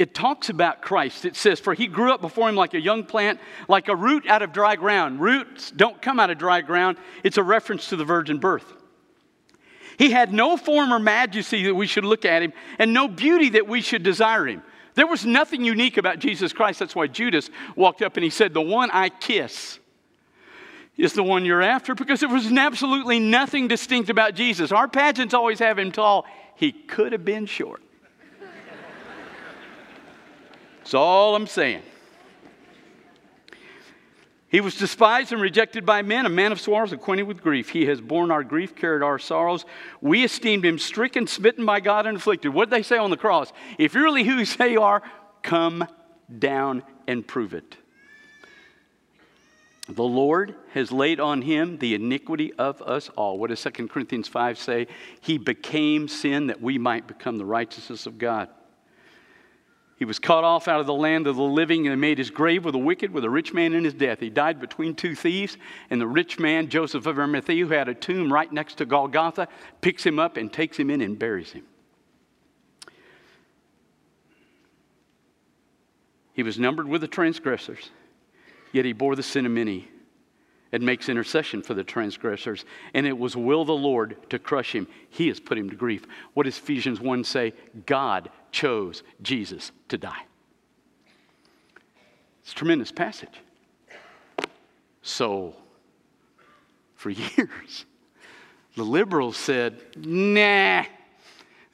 It 0.00 0.14
talks 0.14 0.48
about 0.48 0.80
Christ. 0.80 1.26
It 1.26 1.36
says, 1.36 1.60
For 1.60 1.74
he 1.74 1.86
grew 1.86 2.10
up 2.10 2.22
before 2.22 2.48
him 2.48 2.56
like 2.56 2.72
a 2.72 2.80
young 2.80 3.04
plant, 3.04 3.38
like 3.68 3.88
a 3.88 3.94
root 3.94 4.26
out 4.26 4.40
of 4.40 4.50
dry 4.50 4.74
ground. 4.74 5.20
Roots 5.20 5.70
don't 5.70 6.00
come 6.00 6.18
out 6.18 6.30
of 6.30 6.38
dry 6.38 6.62
ground. 6.62 6.96
It's 7.22 7.36
a 7.36 7.42
reference 7.42 7.90
to 7.90 7.96
the 7.96 8.04
virgin 8.06 8.38
birth. 8.38 8.64
He 9.98 10.10
had 10.10 10.32
no 10.32 10.56
form 10.56 10.90
or 10.90 10.98
majesty 10.98 11.64
that 11.64 11.74
we 11.74 11.86
should 11.86 12.06
look 12.06 12.24
at 12.24 12.42
him, 12.42 12.54
and 12.78 12.94
no 12.94 13.08
beauty 13.08 13.50
that 13.50 13.68
we 13.68 13.82
should 13.82 14.02
desire 14.02 14.46
him. 14.46 14.62
There 14.94 15.06
was 15.06 15.26
nothing 15.26 15.66
unique 15.66 15.98
about 15.98 16.18
Jesus 16.18 16.54
Christ. 16.54 16.78
That's 16.78 16.96
why 16.96 17.06
Judas 17.06 17.50
walked 17.76 18.00
up 18.00 18.16
and 18.16 18.24
he 18.24 18.30
said, 18.30 18.54
The 18.54 18.62
one 18.62 18.90
I 18.90 19.10
kiss 19.10 19.80
is 20.96 21.12
the 21.12 21.22
one 21.22 21.44
you're 21.44 21.60
after 21.60 21.94
because 21.94 22.20
there 22.20 22.30
was 22.30 22.50
absolutely 22.50 23.20
nothing 23.20 23.68
distinct 23.68 24.08
about 24.08 24.34
Jesus. 24.34 24.72
Our 24.72 24.88
pageants 24.88 25.34
always 25.34 25.58
have 25.58 25.78
him 25.78 25.92
tall. 25.92 26.24
He 26.56 26.72
could 26.72 27.12
have 27.12 27.26
been 27.26 27.44
short. 27.44 27.82
That's 30.80 30.94
all 30.94 31.36
I'm 31.36 31.46
saying. 31.46 31.82
He 34.48 34.60
was 34.60 34.74
despised 34.74 35.32
and 35.32 35.40
rejected 35.40 35.86
by 35.86 36.02
men, 36.02 36.26
a 36.26 36.28
man 36.28 36.50
of 36.50 36.60
sorrows, 36.60 36.92
acquainted 36.92 37.22
with 37.22 37.40
grief. 37.40 37.68
He 37.68 37.86
has 37.86 38.00
borne 38.00 38.32
our 38.32 38.42
grief, 38.42 38.74
carried 38.74 39.04
our 39.04 39.18
sorrows. 39.18 39.64
We 40.00 40.24
esteemed 40.24 40.64
him 40.64 40.76
stricken, 40.76 41.28
smitten 41.28 41.64
by 41.64 41.78
God, 41.78 42.04
and 42.06 42.16
afflicted. 42.16 42.52
What 42.52 42.68
did 42.68 42.76
they 42.76 42.82
say 42.82 42.98
on 42.98 43.10
the 43.10 43.16
cross? 43.16 43.52
If 43.78 43.94
you're 43.94 44.02
really 44.02 44.24
who 44.24 44.38
you 44.38 44.44
say 44.44 44.72
you 44.72 44.82
are, 44.82 45.02
come 45.42 45.86
down 46.36 46.82
and 47.06 47.24
prove 47.24 47.54
it. 47.54 47.76
The 49.88 50.02
Lord 50.02 50.56
has 50.72 50.90
laid 50.90 51.20
on 51.20 51.42
him 51.42 51.78
the 51.78 51.94
iniquity 51.94 52.52
of 52.54 52.82
us 52.82 53.08
all. 53.10 53.38
What 53.38 53.50
does 53.50 53.62
2 53.62 53.88
Corinthians 53.88 54.26
5 54.26 54.58
say? 54.58 54.88
He 55.20 55.38
became 55.38 56.08
sin 56.08 56.48
that 56.48 56.60
we 56.60 56.76
might 56.76 57.06
become 57.06 57.38
the 57.38 57.44
righteousness 57.44 58.06
of 58.06 58.18
God. 58.18 58.48
He 60.00 60.04
was 60.06 60.18
cut 60.18 60.42
off 60.42 60.66
out 60.66 60.80
of 60.80 60.86
the 60.86 60.94
land 60.94 61.26
of 61.26 61.36
the 61.36 61.42
living 61.42 61.86
and 61.86 62.00
made 62.00 62.18
his 62.18 62.30
grave 62.30 62.64
with 62.64 62.72
the 62.72 62.78
wicked, 62.78 63.12
with 63.12 63.22
a 63.22 63.30
rich 63.30 63.52
man 63.52 63.74
in 63.74 63.84
his 63.84 63.94
death. 63.94 64.18
He 64.18 64.30
died 64.30 64.58
between 64.58 64.94
two 64.94 65.14
thieves, 65.14 65.58
and 65.90 66.00
the 66.00 66.06
rich 66.06 66.38
man, 66.38 66.68
Joseph 66.68 67.06
of 67.06 67.18
Arimathea, 67.18 67.66
who 67.66 67.72
had 67.72 67.88
a 67.88 67.94
tomb 67.94 68.32
right 68.32 68.50
next 68.50 68.78
to 68.78 68.86
Golgotha, 68.86 69.46
picks 69.82 70.04
him 70.04 70.18
up 70.18 70.38
and 70.38 70.52
takes 70.52 70.78
him 70.78 70.90
in 70.90 71.02
and 71.02 71.18
buries 71.18 71.52
him. 71.52 71.64
He 76.32 76.42
was 76.42 76.58
numbered 76.58 76.88
with 76.88 77.02
the 77.02 77.08
transgressors 77.08 77.90
Yet 78.72 78.84
he 78.84 78.92
bore 78.92 79.16
the 79.16 79.22
sin 79.22 79.46
of 79.46 79.52
many 79.52 79.88
and 80.72 80.82
makes 80.82 81.08
intercession 81.08 81.62
for 81.62 81.74
the 81.74 81.84
transgressors. 81.84 82.64
And 82.94 83.06
it 83.06 83.18
was 83.18 83.36
will 83.36 83.64
the 83.64 83.72
Lord 83.72 84.16
to 84.30 84.38
crush 84.38 84.72
him. 84.74 84.86
He 85.08 85.28
has 85.28 85.40
put 85.40 85.58
him 85.58 85.70
to 85.70 85.76
grief. 85.76 86.06
What 86.34 86.44
does 86.44 86.58
Ephesians 86.58 87.00
1 87.00 87.24
say? 87.24 87.52
God 87.86 88.30
chose 88.52 89.02
Jesus 89.22 89.72
to 89.88 89.98
die. 89.98 90.24
It's 92.42 92.52
a 92.52 92.54
tremendous 92.54 92.92
passage. 92.92 93.40
So, 95.02 95.54
for 96.94 97.10
years, 97.10 97.86
the 98.76 98.84
liberals 98.84 99.36
said, 99.36 99.80
nah, 99.96 100.84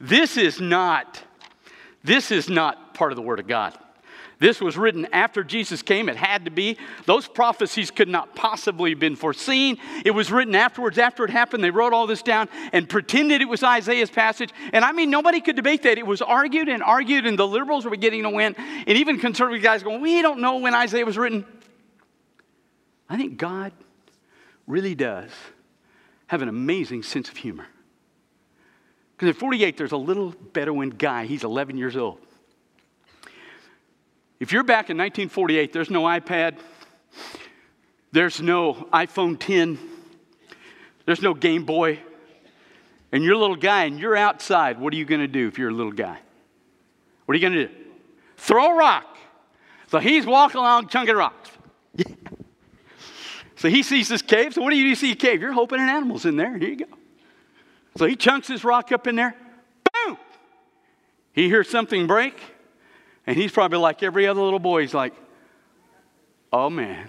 this 0.01 0.37
is 0.37 0.61
not, 0.61 1.23
this 2.05 2.31
is 2.31 2.49
not 2.49 2.95
part 2.95 3.13
of 3.13 3.17
the 3.17 3.23
Word 3.23 3.41
of 3.41 3.47
God. 3.47 3.79
This 4.39 4.61
was 4.61 4.77
written 4.77 5.07
after 5.13 5.43
Jesus 5.43 5.81
came. 5.81 6.11
It 6.11 6.17
had 6.17 6.45
to 6.45 6.51
be. 6.51 6.77
Those 7.07 7.27
prophecies 7.27 7.91
could 7.91 8.09
not 8.09 8.35
possibly 8.35 8.91
have 8.91 8.99
been 8.99 9.17
foreseen. 9.17 9.79
It 10.05 10.11
was 10.11 10.31
written 10.31 10.55
afterwards. 10.55 10.99
After 10.99 11.25
it 11.25 11.31
happened, 11.31 11.65
they 11.65 11.71
wrote 11.71 11.95
all 11.95 12.07
this 12.07 12.21
down 12.21 12.51
and 12.73 12.87
pretended 12.87 13.41
it 13.41 13.49
was 13.49 13.63
Isaiah's 13.63 14.11
passage. 14.11 14.51
And 14.75 14.85
I 14.85 14.93
mean, 14.93 15.09
nobody 15.09 15.41
could 15.41 15.57
debate 15.57 15.85
that. 15.85 15.97
It 15.97 16.07
was 16.07 16.21
argued 16.21 16.69
and 16.69 16.83
argued, 16.83 17.25
and 17.25 17.39
the 17.39 17.47
liberals 17.47 17.87
were 17.87 17.91
beginning 17.91 18.25
to 18.25 18.31
win. 18.31 18.55
And 18.59 18.99
even 18.99 19.19
conservative 19.19 19.63
guys 19.63 19.83
going, 19.83 20.03
We 20.03 20.21
don't 20.21 20.41
know 20.41 20.59
when 20.59 20.75
Isaiah 20.75 21.07
was 21.07 21.17
written. 21.17 21.47
I 23.09 23.17
think 23.17 23.39
God 23.39 23.73
really 24.67 24.95
does 24.95 25.31
have 26.27 26.43
an 26.43 26.49
amazing 26.49 27.05
sense 27.05 27.31
of 27.31 27.37
humor. 27.39 27.67
Because 29.17 29.29
in 29.29 29.35
48, 29.35 29.79
there's 29.79 29.93
a 29.93 29.97
little 29.97 30.35
Bedouin 30.53 30.91
guy. 30.91 31.25
He's 31.25 31.45
11 31.45 31.79
years 31.79 31.97
old. 31.97 32.26
If 34.39 34.53
you're 34.53 34.65
back 34.65 34.91
in 34.91 34.99
1948, 34.99 35.73
there's 35.73 35.91
no 35.91 36.03
iPad, 36.03 36.59
there's 38.13 38.43
no 38.43 38.75
iPhone 38.93 39.39
10, 39.39 39.79
there's 41.07 41.23
no 41.23 41.33
Game 41.33 41.65
Boy, 41.65 42.01
and 43.13 43.25
you're 43.25 43.33
a 43.33 43.39
little 43.39 43.57
guy 43.57 43.85
and 43.85 43.99
you're 43.99 44.17
outside, 44.17 44.79
what 44.79 44.93
are 44.93 44.97
you 44.97 45.07
going 45.07 45.23
to 45.23 45.29
do 45.29 45.49
if 45.49 45.59
you're 45.59 45.71
a 45.71 45.75
little 45.75 45.93
guy? 45.93 46.19
What 47.25 47.33
are 47.33 47.39
you 47.39 47.49
going 47.49 47.55
to 47.55 47.69
do? 47.69 47.75
Throw 48.37 48.73
a 48.73 48.77
rock. 48.77 49.17
So 49.89 50.01
he's 50.01 50.27
walking 50.27 50.59
along 50.59 50.89
chunking 50.89 51.17
rocks. 51.17 51.51
so 53.57 53.69
he 53.69 53.83
sees 53.83 54.09
this 54.09 54.21
cave. 54.21 54.53
So 54.53 54.61
what 54.61 54.71
do 54.71 54.77
you 54.77 54.85
do 54.85 54.95
see 54.95 55.13
a 55.13 55.17
cave? 55.17 55.41
You're 55.41 55.53
hoping 55.53 55.81
an 55.81 55.89
animal's 55.89 56.27
in 56.27 56.37
there. 56.37 56.59
Here 56.59 56.69
you 56.69 56.77
go. 56.77 56.97
So 57.97 58.05
he 58.05 58.17
chunks 58.17 58.49
his 58.49 58.65
rock 58.65 58.93
up 58.93 59.07
in 59.07 59.17
there. 59.17 59.35
Boom! 59.93 60.19
He 61.33 61.49
hears 61.49 61.71
something 61.71 62.07
break. 62.07 62.39
And 63.27 63.37
he's 63.37 63.53
probably 63.53 63.79
like 63.79 64.03
every 64.03 64.27
other 64.27 64.41
little 64.41 64.59
boy. 64.59 64.83
He's 64.83 64.95
like, 64.95 65.15
oh 66.53 66.71
man, 66.71 67.09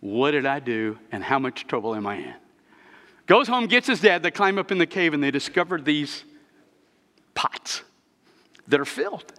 what 0.00 0.32
did 0.32 0.46
I 0.46 0.60
do 0.60 0.98
and 1.12 1.22
how 1.22 1.38
much 1.38 1.66
trouble 1.66 1.94
am 1.94 2.06
I 2.06 2.16
in? 2.16 2.34
Goes 3.26 3.48
home, 3.48 3.66
gets 3.66 3.86
his 3.86 4.00
dad. 4.00 4.22
They 4.22 4.30
climb 4.30 4.58
up 4.58 4.70
in 4.70 4.78
the 4.78 4.86
cave 4.86 5.14
and 5.14 5.22
they 5.22 5.30
discover 5.30 5.80
these 5.80 6.24
pots 7.34 7.82
that 8.68 8.80
are 8.80 8.84
filled 8.84 9.32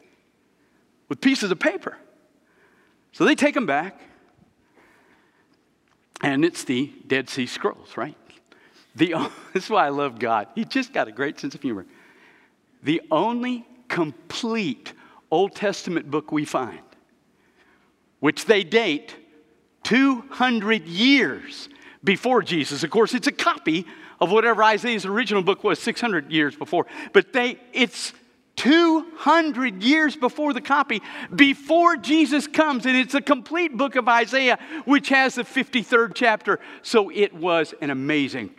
with 1.10 1.22
pieces 1.22 1.52
of 1.52 1.60
paper. 1.60 1.98
So 3.12 3.24
they 3.26 3.36
take 3.36 3.54
them 3.54 3.66
back, 3.66 4.00
and 6.22 6.44
it's 6.44 6.64
the 6.66 6.92
Dead 7.08 7.30
Sea 7.30 7.46
Scrolls, 7.46 7.96
right? 7.96 8.18
The, 8.96 9.14
this 9.54 9.66
is 9.66 9.70
why 9.70 9.86
I 9.86 9.90
love 9.90 10.20
God. 10.20 10.48
He 10.56 10.66
just 10.66 10.94
got 10.94 11.08
a 11.08 11.12
great 11.12 11.40
sense 11.40 11.56
of 11.56 11.62
humor. 11.62 11.86
The 12.84 13.02
only 13.12 13.66
complete 13.88 14.94
Old 15.32 15.56
Testament 15.56 16.10
book 16.10 16.32
we 16.32 16.46
find, 16.46 16.80
which 18.20 18.46
they 18.46 18.64
date 18.64 19.16
200 19.84 20.88
years 20.88 21.70
before 22.04 22.42
Jesus. 22.42 22.84
Of 22.84 22.90
course, 22.90 23.14
it's 23.14 23.28
a 23.28 23.32
copy 23.32 23.86
of 24.20 24.32
whatever 24.32 24.64
Isaiah's 24.64 25.06
original 25.06 25.44
book 25.44 25.64
was 25.64 25.80
600 25.80 26.32
years 26.32 26.56
before, 26.56 26.86
but 27.14 27.34
they, 27.34 27.60
it's 27.74 28.14
200 28.56 29.84
years 29.84 30.16
before 30.16 30.54
the 30.54 30.62
copy, 30.62 31.02
before 31.36 31.98
Jesus 31.98 32.48
comes. 32.48 32.86
And 32.86 32.96
it's 32.96 33.14
a 33.14 33.22
complete 33.22 33.76
book 33.76 33.96
of 33.96 34.08
Isaiah, 34.08 34.58
which 34.86 35.10
has 35.10 35.36
the 35.36 35.44
53rd 35.44 36.14
chapter. 36.16 36.60
So 36.82 37.10
it 37.10 37.34
was 37.34 37.74
an 37.82 37.90
amazing 37.90 38.52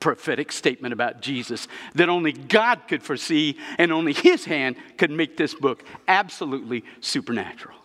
prophetic 0.00 0.50
statement 0.50 0.92
about 0.92 1.20
Jesus 1.20 1.68
that 1.94 2.08
only 2.08 2.32
God 2.32 2.88
could 2.88 3.02
foresee 3.02 3.58
and 3.78 3.92
only 3.92 4.12
His 4.12 4.46
hand 4.46 4.76
could 4.96 5.10
make 5.10 5.36
this 5.36 5.54
book 5.54 5.84
absolutely 6.08 6.84
supernatural. 7.00 7.76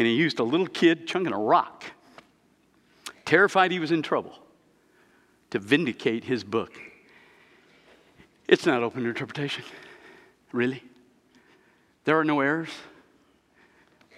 And 0.00 0.06
he 0.06 0.14
used 0.14 0.38
a 0.38 0.44
little 0.44 0.66
kid 0.66 1.06
chunking 1.06 1.34
a 1.34 1.38
rock, 1.38 1.84
terrified 3.26 3.70
he 3.70 3.78
was 3.78 3.92
in 3.92 4.00
trouble, 4.00 4.32
to 5.50 5.58
vindicate 5.58 6.24
his 6.24 6.42
book. 6.42 6.72
It's 8.48 8.64
not 8.64 8.82
open 8.82 9.02
to 9.02 9.10
interpretation. 9.10 9.62
Really? 10.52 10.82
There 12.06 12.18
are 12.18 12.24
no 12.24 12.40
errors. 12.40 12.70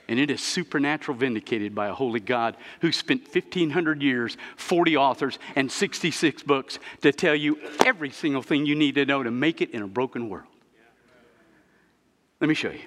And 0.09 0.19
it 0.19 0.31
is 0.31 0.43
supernatural 0.43 1.17
vindicated 1.17 1.75
by 1.75 1.89
a 1.89 1.95
holy 1.95 2.21
God 2.21 2.57
who 2.81 2.93
spent 2.93 3.23
1,500 3.23 4.03
years, 4.03 4.37
40 4.57 4.97
authors, 4.97 5.39
and 5.55 5.71
66 5.71 6.43
books 6.43 6.79
to 7.03 7.13
tell 7.13 7.35
you 7.35 7.59
every 7.85 8.11
single 8.11 8.43
thing 8.43 8.67
you 8.67 8.75
need 8.75 8.97
to 8.97 9.07
know 9.07 9.23
to 9.23 9.31
make 9.31 9.61
it 9.61 9.71
in 9.71 9.83
a 9.83 9.87
broken 9.87 10.29
world. 10.29 10.49
Let 12.41 12.49
me 12.49 12.55
show 12.55 12.71
you. 12.71 12.81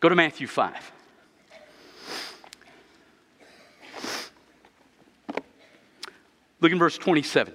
Go 0.00 0.08
to 0.08 0.14
Matthew 0.14 0.46
5. 0.46 0.92
Look 6.60 6.72
in 6.72 6.78
verse 6.78 6.98
27. 6.98 7.52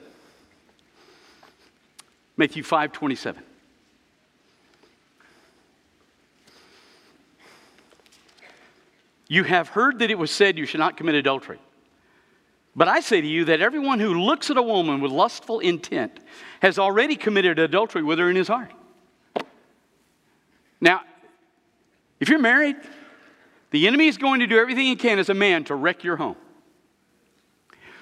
Matthew 2.38 2.64
5 2.64 2.92
27. 2.92 3.44
You 9.34 9.44
have 9.46 9.70
heard 9.70 9.98
that 9.98 10.12
it 10.12 10.20
was 10.20 10.30
said, 10.30 10.60
You 10.60 10.68
should 10.68 10.80
not 10.80 10.96
commit 10.96 11.16
adultery. 11.16 11.58
But 12.76 12.88
I 12.88 13.00
say 13.00 13.20
to 13.20 13.26
you 13.26 13.46
that 13.46 13.62
everyone 13.62 14.00
who 14.00 14.22
looks 14.22 14.52
at 14.52 14.58
a 14.58 14.62
woman 14.62 15.02
with 15.02 15.12
lustful 15.12 15.60
intent 15.60 16.20
has 16.62 16.78
already 16.78 17.16
committed 17.16 17.58
adultery 17.58 18.04
with 18.04 18.20
her 18.20 18.30
in 18.30 18.36
his 18.36 18.48
heart. 18.48 18.72
Now, 20.80 21.02
if 22.20 22.30
you're 22.30 22.38
married, 22.38 22.76
the 23.72 23.88
enemy 23.88 24.06
is 24.06 24.20
going 24.20 24.42
to 24.42 24.46
do 24.46 24.60
everything 24.60 24.86
he 24.86 24.96
can 24.96 25.18
as 25.18 25.30
a 25.30 25.34
man 25.34 25.64
to 25.64 25.74
wreck 25.74 26.04
your 26.04 26.18
home. 26.18 26.36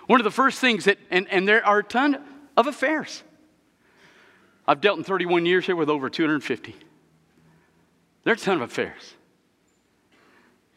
One 0.07 0.19
of 0.19 0.25
the 0.25 0.31
first 0.31 0.59
things 0.59 0.83
that, 0.83 0.97
and, 1.09 1.29
and 1.29 1.47
there 1.47 1.65
are 1.65 1.79
a 1.79 1.83
ton 1.83 2.21
of 2.57 2.67
affairs. 2.67 3.23
I've 4.67 4.81
dealt 4.81 4.97
in 4.97 5.05
31 5.05 5.45
years 5.45 5.65
here 5.65 5.77
with 5.77 5.89
over 5.89 6.09
250. 6.09 6.75
There 8.25 8.33
are 8.33 8.35
a 8.35 8.37
ton 8.37 8.57
of 8.57 8.69
affairs. 8.69 9.15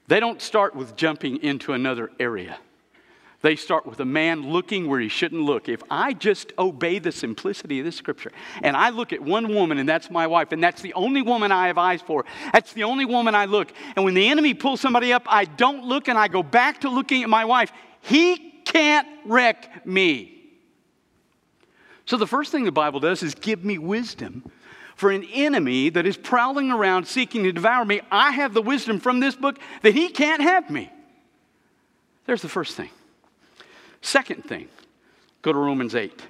They 0.07 0.21
don't 0.21 0.43
start 0.43 0.75
with 0.75 0.97
jumping 0.97 1.43
into 1.43 1.73
another 1.73 2.11
area. 2.21 2.59
They 3.41 3.57
start 3.57 3.85
with 3.85 4.01
a 4.01 4.07
man 4.07 4.51
looking 4.51 4.89
where 4.89 5.01
he 5.01 5.09
shouldn't 5.09 5.43
look. 5.43 5.69
If 5.69 5.83
I 5.91 6.15
just 6.15 6.55
obey 6.59 6.99
the 6.99 7.13
simplicity 7.13 7.79
of 7.79 7.85
this 7.85 7.95
scripture 7.95 8.33
and 8.63 8.75
I 8.75 8.89
look 8.89 9.13
at 9.13 9.21
one 9.21 9.55
woman 9.55 9.77
and 9.77 9.87
that's 9.87 10.11
my 10.11 10.27
wife, 10.27 10.53
and 10.53 10.65
that's 10.65 10.81
the 10.81 10.95
only 10.95 11.21
woman 11.21 11.53
I 11.53 11.67
have 11.67 11.77
eyes 11.77 12.01
for, 12.01 12.25
that's 12.55 12.73
the 12.73 12.85
only 12.85 13.05
woman 13.05 13.35
I 13.35 13.45
look. 13.45 13.71
And 13.97 14.05
when 14.05 14.15
the 14.15 14.29
enemy 14.31 14.55
pulls 14.55 14.81
somebody 14.81 15.13
up, 15.13 15.25
I 15.27 15.45
don't 15.45 15.85
look 15.85 16.09
and 16.09 16.17
I 16.17 16.29
go 16.29 16.43
back 16.43 16.81
to 16.83 16.89
looking 16.89 17.23
at 17.23 17.29
my 17.29 17.45
wife. 17.45 17.71
He 18.01 18.63
can't 18.65 19.07
wreck 19.27 19.87
me. 19.87 20.31
So, 22.07 22.17
the 22.17 22.27
first 22.27 22.53
thing 22.53 22.65
the 22.65 22.73
Bible 22.73 23.01
does 23.01 23.23
is 23.23 23.35
give 23.35 23.65
me 23.65 23.79
wisdom 23.79 24.51
for 24.97 25.11
an 25.11 25.25
enemy 25.33 25.91
that 25.91 26.07
is 26.07 26.17
prowling 26.17 26.71
around 26.71 27.07
seeking 27.07 27.43
to 27.45 27.53
devour 27.53 27.85
me. 27.85 28.01
I 28.11 28.31
have 28.33 28.55
the 28.55 28.63
wisdom 28.63 29.01
from 29.01 29.21
this 29.21 29.35
book 29.35 29.59
that 29.83 29.95
he 29.95 30.09
can't 30.09 30.43
have 30.43 30.71
me. 30.71 30.91
There's 32.27 32.43
the 32.43 32.49
first 32.49 32.77
thing. 32.77 32.91
Second 34.01 34.45
thing, 34.45 34.69
go 35.43 35.53
to 35.53 35.59
Romans 35.59 35.95
8. 35.95 36.23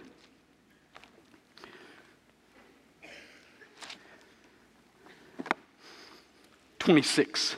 Twenty-six. 6.79 7.57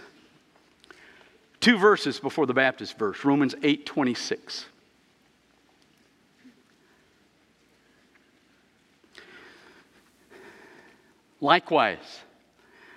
Two 1.60 1.78
verses 1.78 2.20
before 2.20 2.46
the 2.46 2.54
Baptist 2.54 2.96
verse, 2.96 3.24
Romans 3.24 3.56
8 3.60 3.84
26. 3.84 4.66
Likewise, 11.46 12.22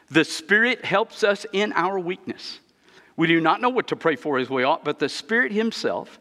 the 0.09 0.25
Spirit 0.25 0.83
helps 0.83 1.23
us 1.23 1.45
in 1.53 1.71
our 1.73 1.99
weakness. 1.99 2.59
We 3.15 3.27
do 3.27 3.39
not 3.39 3.62
know 3.62 3.69
what 3.69 3.89
to 3.89 3.95
pray 3.95 4.15
for 4.15 4.39
as 4.39 4.49
we 4.49 4.63
ought, 4.63 4.83
but 4.83 4.97
the 4.97 5.07
Spirit 5.07 5.51
Himself 5.51 6.19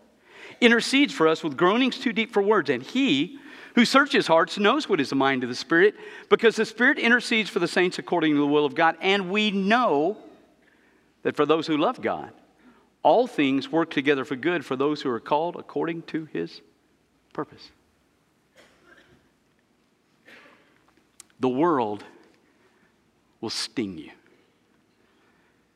intercedes 0.60 1.14
for 1.14 1.26
us 1.26 1.42
with 1.42 1.56
groanings 1.56 1.98
too 1.98 2.12
deep 2.12 2.34
for 2.34 2.42
words. 2.42 2.68
And 2.68 2.82
He 2.82 3.38
who 3.76 3.86
searches 3.86 4.26
hearts 4.26 4.58
knows 4.58 4.90
what 4.90 5.00
is 5.00 5.08
the 5.08 5.16
mind 5.16 5.42
of 5.42 5.48
the 5.48 5.54
Spirit, 5.54 5.94
because 6.28 6.56
the 6.56 6.66
Spirit 6.66 6.98
intercedes 6.98 7.48
for 7.48 7.60
the 7.60 7.68
saints 7.68 7.98
according 7.98 8.34
to 8.34 8.40
the 8.40 8.46
will 8.46 8.66
of 8.66 8.74
God. 8.74 8.98
And 9.00 9.30
we 9.30 9.50
know 9.50 10.18
that 11.22 11.34
for 11.34 11.46
those 11.46 11.66
who 11.66 11.78
love 11.78 12.02
God, 12.02 12.32
all 13.02 13.26
things 13.26 13.72
work 13.72 13.88
together 13.88 14.26
for 14.26 14.36
good 14.36 14.66
for 14.66 14.76
those 14.76 15.00
who 15.00 15.08
are 15.08 15.18
called 15.18 15.56
according 15.56 16.02
to 16.02 16.26
His 16.26 16.60
purpose. 17.32 17.70
The 21.40 21.48
world 21.48 22.04
will 23.40 23.50
sting 23.50 23.98
you. 23.98 24.10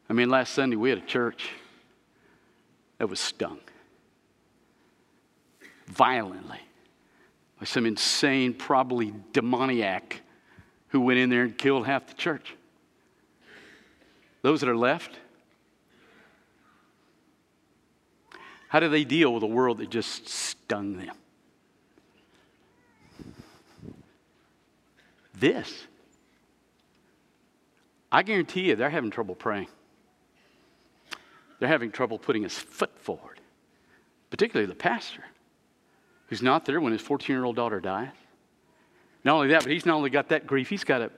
I 0.09 0.12
mean, 0.12 0.29
last 0.29 0.53
Sunday 0.53 0.77
we 0.77 0.90
had 0.90 0.98
a 0.98 1.07
church 1.07 1.48
that 2.98 3.09
was 3.09 3.20
stung 3.20 3.59
violently 5.87 6.61
by 7.59 7.66
some 7.66 7.87
insane, 7.87 8.55
probably 8.55 9.12
demoniac 9.33 10.20
who 10.88 11.01
went 11.01 11.18
in 11.18 11.31
there 11.31 11.42
and 11.42 11.57
killed 11.57 11.87
half 11.87 12.07
the 12.07 12.14
church. 12.14 12.55
Those 14.42 14.61
that 14.61 14.68
are 14.68 14.77
left, 14.77 15.18
how 18.68 18.81
do 18.81 18.88
they 18.88 19.05
deal 19.05 19.33
with 19.33 19.42
a 19.42 19.46
world 19.46 19.79
that 19.79 19.90
just 19.90 20.29
stung 20.29 20.96
them? 20.96 21.14
This 25.35 25.87
I 28.12 28.22
guarantee 28.22 28.68
you 28.68 28.77
they're 28.77 28.90
having 28.90 29.11
trouble 29.11 29.35
praying. 29.35 29.68
They're 31.59 31.68
having 31.68 31.90
trouble 31.90 32.18
putting 32.18 32.42
his 32.42 32.57
foot 32.59 32.98
forward, 32.98 33.40
particularly 34.31 34.66
the 34.66 34.77
pastor, 34.77 35.25
who's 36.27 36.42
not 36.42 36.66
there 36.66 36.81
when 36.81 36.92
his 36.92 37.01
14 37.01 37.35
year 37.35 37.44
old 37.44 37.57
daughter 37.57 37.81
dies. 37.81 38.11
Not 39.25 39.37
only 39.37 39.48
that, 39.48 39.62
but 39.62 39.72
he's 39.72 39.87
not 39.87 39.96
only 39.96 40.11
got 40.11 40.29
that 40.29 40.46
grief, 40.46 40.68
he's 40.68 40.85
got 40.85 40.98
to 40.98 41.11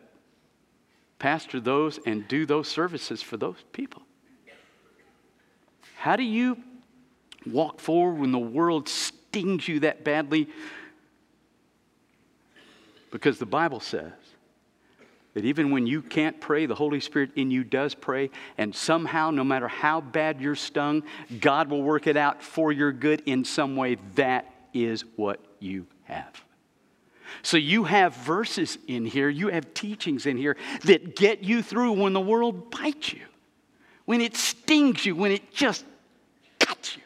pastor 1.19 1.59
those 1.59 1.99
and 2.07 2.29
do 2.29 2.47
those 2.47 2.69
services 2.69 3.23
for 3.23 3.37
those 3.37 3.57
people. 3.73 4.03
How 5.97 6.17
do 6.17 6.23
you 6.23 6.59
walk 7.47 7.81
forward 7.81 8.21
when 8.21 8.31
the 8.31 8.39
world 8.39 8.89
stings 8.89 9.67
you 9.67 9.81
that 9.81 10.05
badly? 10.05 10.49
Because 13.11 13.39
the 13.39 13.47
Bible 13.47 13.81
says 13.81 14.13
that 15.35 15.45
even 15.45 15.71
when 15.71 15.87
you 15.87 16.01
can't 16.01 16.41
pray, 16.41 16.67
the 16.67 16.75
Holy 16.75 17.01
Spirit 17.01 17.31
in 17.37 17.51
you 17.51 17.65
does 17.65 17.95
pray, 17.95 18.31
and 18.57 18.75
somehow, 18.75 19.31
no 19.31 19.45
matter 19.45 19.69
how 19.69 20.01
bad 20.01 20.41
you're 20.41 20.55
stung, 20.55 21.03
God 21.41 21.69
will 21.69 21.83
work 21.83 22.07
it 22.07 22.17
out 22.17 22.43
for 22.43 22.73
your 22.73 22.93
good 22.93 23.23
in 23.27 23.45
some 23.45 23.77
way. 23.77 23.97
That 24.15 24.53
is 24.73 25.05
what 25.17 25.45
you 25.59 25.87
have. 26.05 26.45
So 27.43 27.57
you 27.57 27.85
have 27.85 28.15
verses 28.15 28.79
in 28.87 29.05
here, 29.05 29.29
you 29.29 29.49
have 29.49 29.75
teachings 29.75 30.25
in 30.27 30.37
here 30.37 30.57
that 30.85 31.17
get 31.17 31.43
you 31.43 31.63
through 31.63 31.93
when 31.93 32.13
the 32.13 32.21
world 32.21 32.71
bites 32.71 33.13
you, 33.13 33.27
when 34.05 34.21
it 34.21 34.37
stings 34.37 35.05
you, 35.05 35.17
when 35.17 35.33
it 35.33 35.53
just 35.53 35.85
cuts 36.61 36.97
you. 36.97 37.03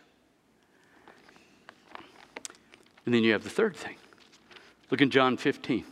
And 3.07 3.15
then 3.15 3.25
you 3.25 3.33
have 3.33 3.43
the 3.43 3.51
third 3.51 3.75
thing. 3.75 3.97
Look 4.91 5.01
in 5.01 5.09
John 5.09 5.39
15. 5.39 5.85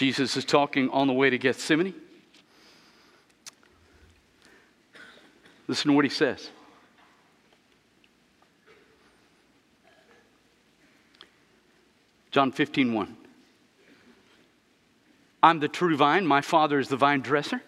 Jesus 0.00 0.34
is 0.34 0.46
talking 0.46 0.88
on 0.88 1.08
the 1.08 1.12
way 1.12 1.28
to 1.28 1.36
Gethsemane. 1.36 1.92
Listen 5.68 5.90
to 5.90 5.92
what 5.94 6.06
he 6.06 6.10
says. 6.10 6.48
John 12.30 12.50
15, 12.50 12.94
1. 12.94 13.16
I'm 15.42 15.60
the 15.60 15.68
true 15.68 15.98
vine, 15.98 16.26
my 16.26 16.40
Father 16.40 16.78
is 16.78 16.88
the 16.88 16.96
vine 16.96 17.20
dresser. 17.20 17.60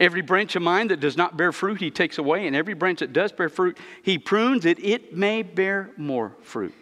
Every 0.00 0.22
branch 0.22 0.56
of 0.56 0.62
mine 0.62 0.88
that 0.88 1.00
does 1.00 1.18
not 1.18 1.36
bear 1.36 1.52
fruit, 1.52 1.78
he 1.78 1.90
takes 1.90 2.16
away, 2.16 2.46
and 2.46 2.56
every 2.56 2.72
branch 2.72 3.00
that 3.00 3.12
does 3.12 3.32
bear 3.32 3.50
fruit, 3.50 3.76
he 4.02 4.16
prunes 4.16 4.64
it, 4.64 4.82
it 4.82 5.14
may 5.14 5.42
bear 5.42 5.90
more 5.98 6.32
fruit. 6.40 6.81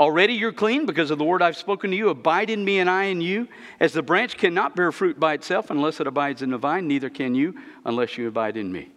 Already 0.00 0.32
you're 0.32 0.50
clean 0.50 0.86
because 0.86 1.10
of 1.10 1.18
the 1.18 1.24
word 1.24 1.42
I've 1.42 1.58
spoken 1.58 1.90
to 1.90 1.96
you. 1.96 2.08
Abide 2.08 2.48
in 2.48 2.64
me, 2.64 2.78
and 2.78 2.88
I 2.88 3.04
in 3.04 3.20
you. 3.20 3.48
As 3.78 3.92
the 3.92 4.02
branch 4.02 4.38
cannot 4.38 4.74
bear 4.74 4.90
fruit 4.92 5.20
by 5.20 5.34
itself 5.34 5.68
unless 5.68 6.00
it 6.00 6.06
abides 6.06 6.40
in 6.40 6.50
the 6.50 6.56
vine, 6.56 6.88
neither 6.88 7.10
can 7.10 7.34
you 7.34 7.54
unless 7.84 8.16
you 8.16 8.26
abide 8.26 8.56
in 8.56 8.72
me. 8.72 8.88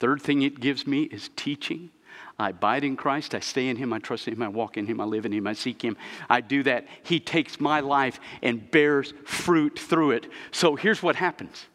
Third 0.00 0.22
thing 0.22 0.40
it 0.40 0.58
gives 0.58 0.86
me 0.86 1.02
is 1.02 1.28
teaching. 1.36 1.90
I 2.38 2.48
abide 2.48 2.82
in 2.82 2.96
Christ. 2.96 3.34
I 3.34 3.40
stay 3.40 3.68
in 3.68 3.76
Him. 3.76 3.92
I 3.92 3.98
trust 3.98 4.26
in 4.26 4.32
Him. 4.32 4.42
I 4.42 4.48
walk 4.48 4.78
in 4.78 4.86
Him. 4.86 5.02
I 5.02 5.04
live 5.04 5.26
in 5.26 5.32
Him. 5.32 5.46
I 5.46 5.52
seek 5.52 5.82
Him. 5.82 5.98
I 6.30 6.40
do 6.40 6.62
that. 6.62 6.86
He 7.02 7.20
takes 7.20 7.60
my 7.60 7.80
life 7.80 8.20
and 8.40 8.70
bears 8.70 9.12
fruit 9.26 9.78
through 9.78 10.12
it. 10.12 10.32
So 10.50 10.76
here's 10.76 11.02
what 11.02 11.16
happens 11.16 11.66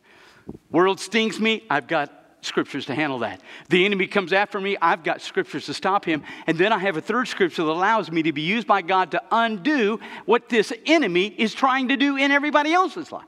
world 0.71 0.99
stings 0.99 1.39
me. 1.39 1.63
I've 1.69 1.87
got 1.87 2.26
scriptures 2.47 2.87
to 2.87 2.95
handle 2.95 3.19
that. 3.19 3.41
The 3.69 3.85
enemy 3.85 4.07
comes 4.07 4.33
after 4.33 4.59
me. 4.59 4.77
I've 4.81 5.03
got 5.03 5.21
scriptures 5.21 5.67
to 5.67 5.73
stop 5.73 6.05
him. 6.05 6.23
And 6.47 6.57
then 6.57 6.73
I 6.73 6.79
have 6.79 6.97
a 6.97 7.01
third 7.01 7.27
scripture 7.27 7.63
that 7.63 7.71
allows 7.71 8.11
me 8.11 8.23
to 8.23 8.33
be 8.33 8.41
used 8.41 8.65
by 8.65 8.81
God 8.81 9.11
to 9.11 9.21
undo 9.31 9.99
what 10.25 10.49
this 10.49 10.73
enemy 10.85 11.27
is 11.27 11.53
trying 11.53 11.89
to 11.89 11.97
do 11.97 12.17
in 12.17 12.31
everybody 12.31 12.73
else's 12.73 13.11
life. 13.11 13.25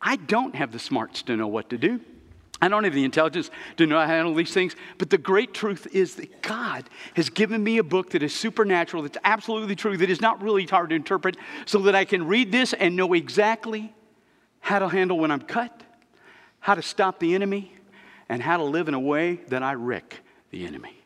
I 0.00 0.16
don't 0.16 0.54
have 0.54 0.72
the 0.72 0.78
smarts 0.78 1.22
to 1.22 1.36
know 1.36 1.48
what 1.48 1.70
to 1.70 1.78
do. 1.78 2.00
I 2.60 2.68
don't 2.68 2.84
have 2.84 2.94
the 2.94 3.04
intelligence 3.04 3.50
to 3.76 3.86
know 3.86 3.98
how 3.98 4.06
to 4.06 4.08
handle 4.08 4.34
these 4.34 4.52
things, 4.52 4.76
but 4.96 5.10
the 5.10 5.18
great 5.18 5.52
truth 5.52 5.86
is 5.92 6.14
that 6.14 6.40
God 6.40 6.88
has 7.14 7.28
given 7.28 7.62
me 7.62 7.76
a 7.78 7.82
book 7.82 8.10
that 8.10 8.22
is 8.22 8.34
supernatural, 8.34 9.02
that's 9.02 9.18
absolutely 9.24 9.76
true, 9.76 9.96
that 9.98 10.08
is 10.08 10.22
not 10.22 10.42
really 10.42 10.64
hard 10.64 10.88
to 10.90 10.96
interpret, 10.96 11.36
so 11.66 11.80
that 11.80 11.94
I 11.94 12.06
can 12.06 12.26
read 12.26 12.52
this 12.52 12.72
and 12.72 12.96
know 12.96 13.12
exactly 13.12 13.92
how 14.60 14.78
to 14.78 14.88
handle 14.88 15.18
when 15.18 15.30
I'm 15.30 15.42
cut, 15.42 15.82
how 16.66 16.74
to 16.74 16.82
stop 16.82 17.20
the 17.20 17.32
enemy, 17.32 17.72
and 18.28 18.42
how 18.42 18.56
to 18.56 18.64
live 18.64 18.88
in 18.88 18.94
a 18.94 18.98
way 18.98 19.36
that 19.46 19.62
I 19.62 19.74
wreck 19.74 20.18
the 20.50 20.66
enemy. 20.66 21.00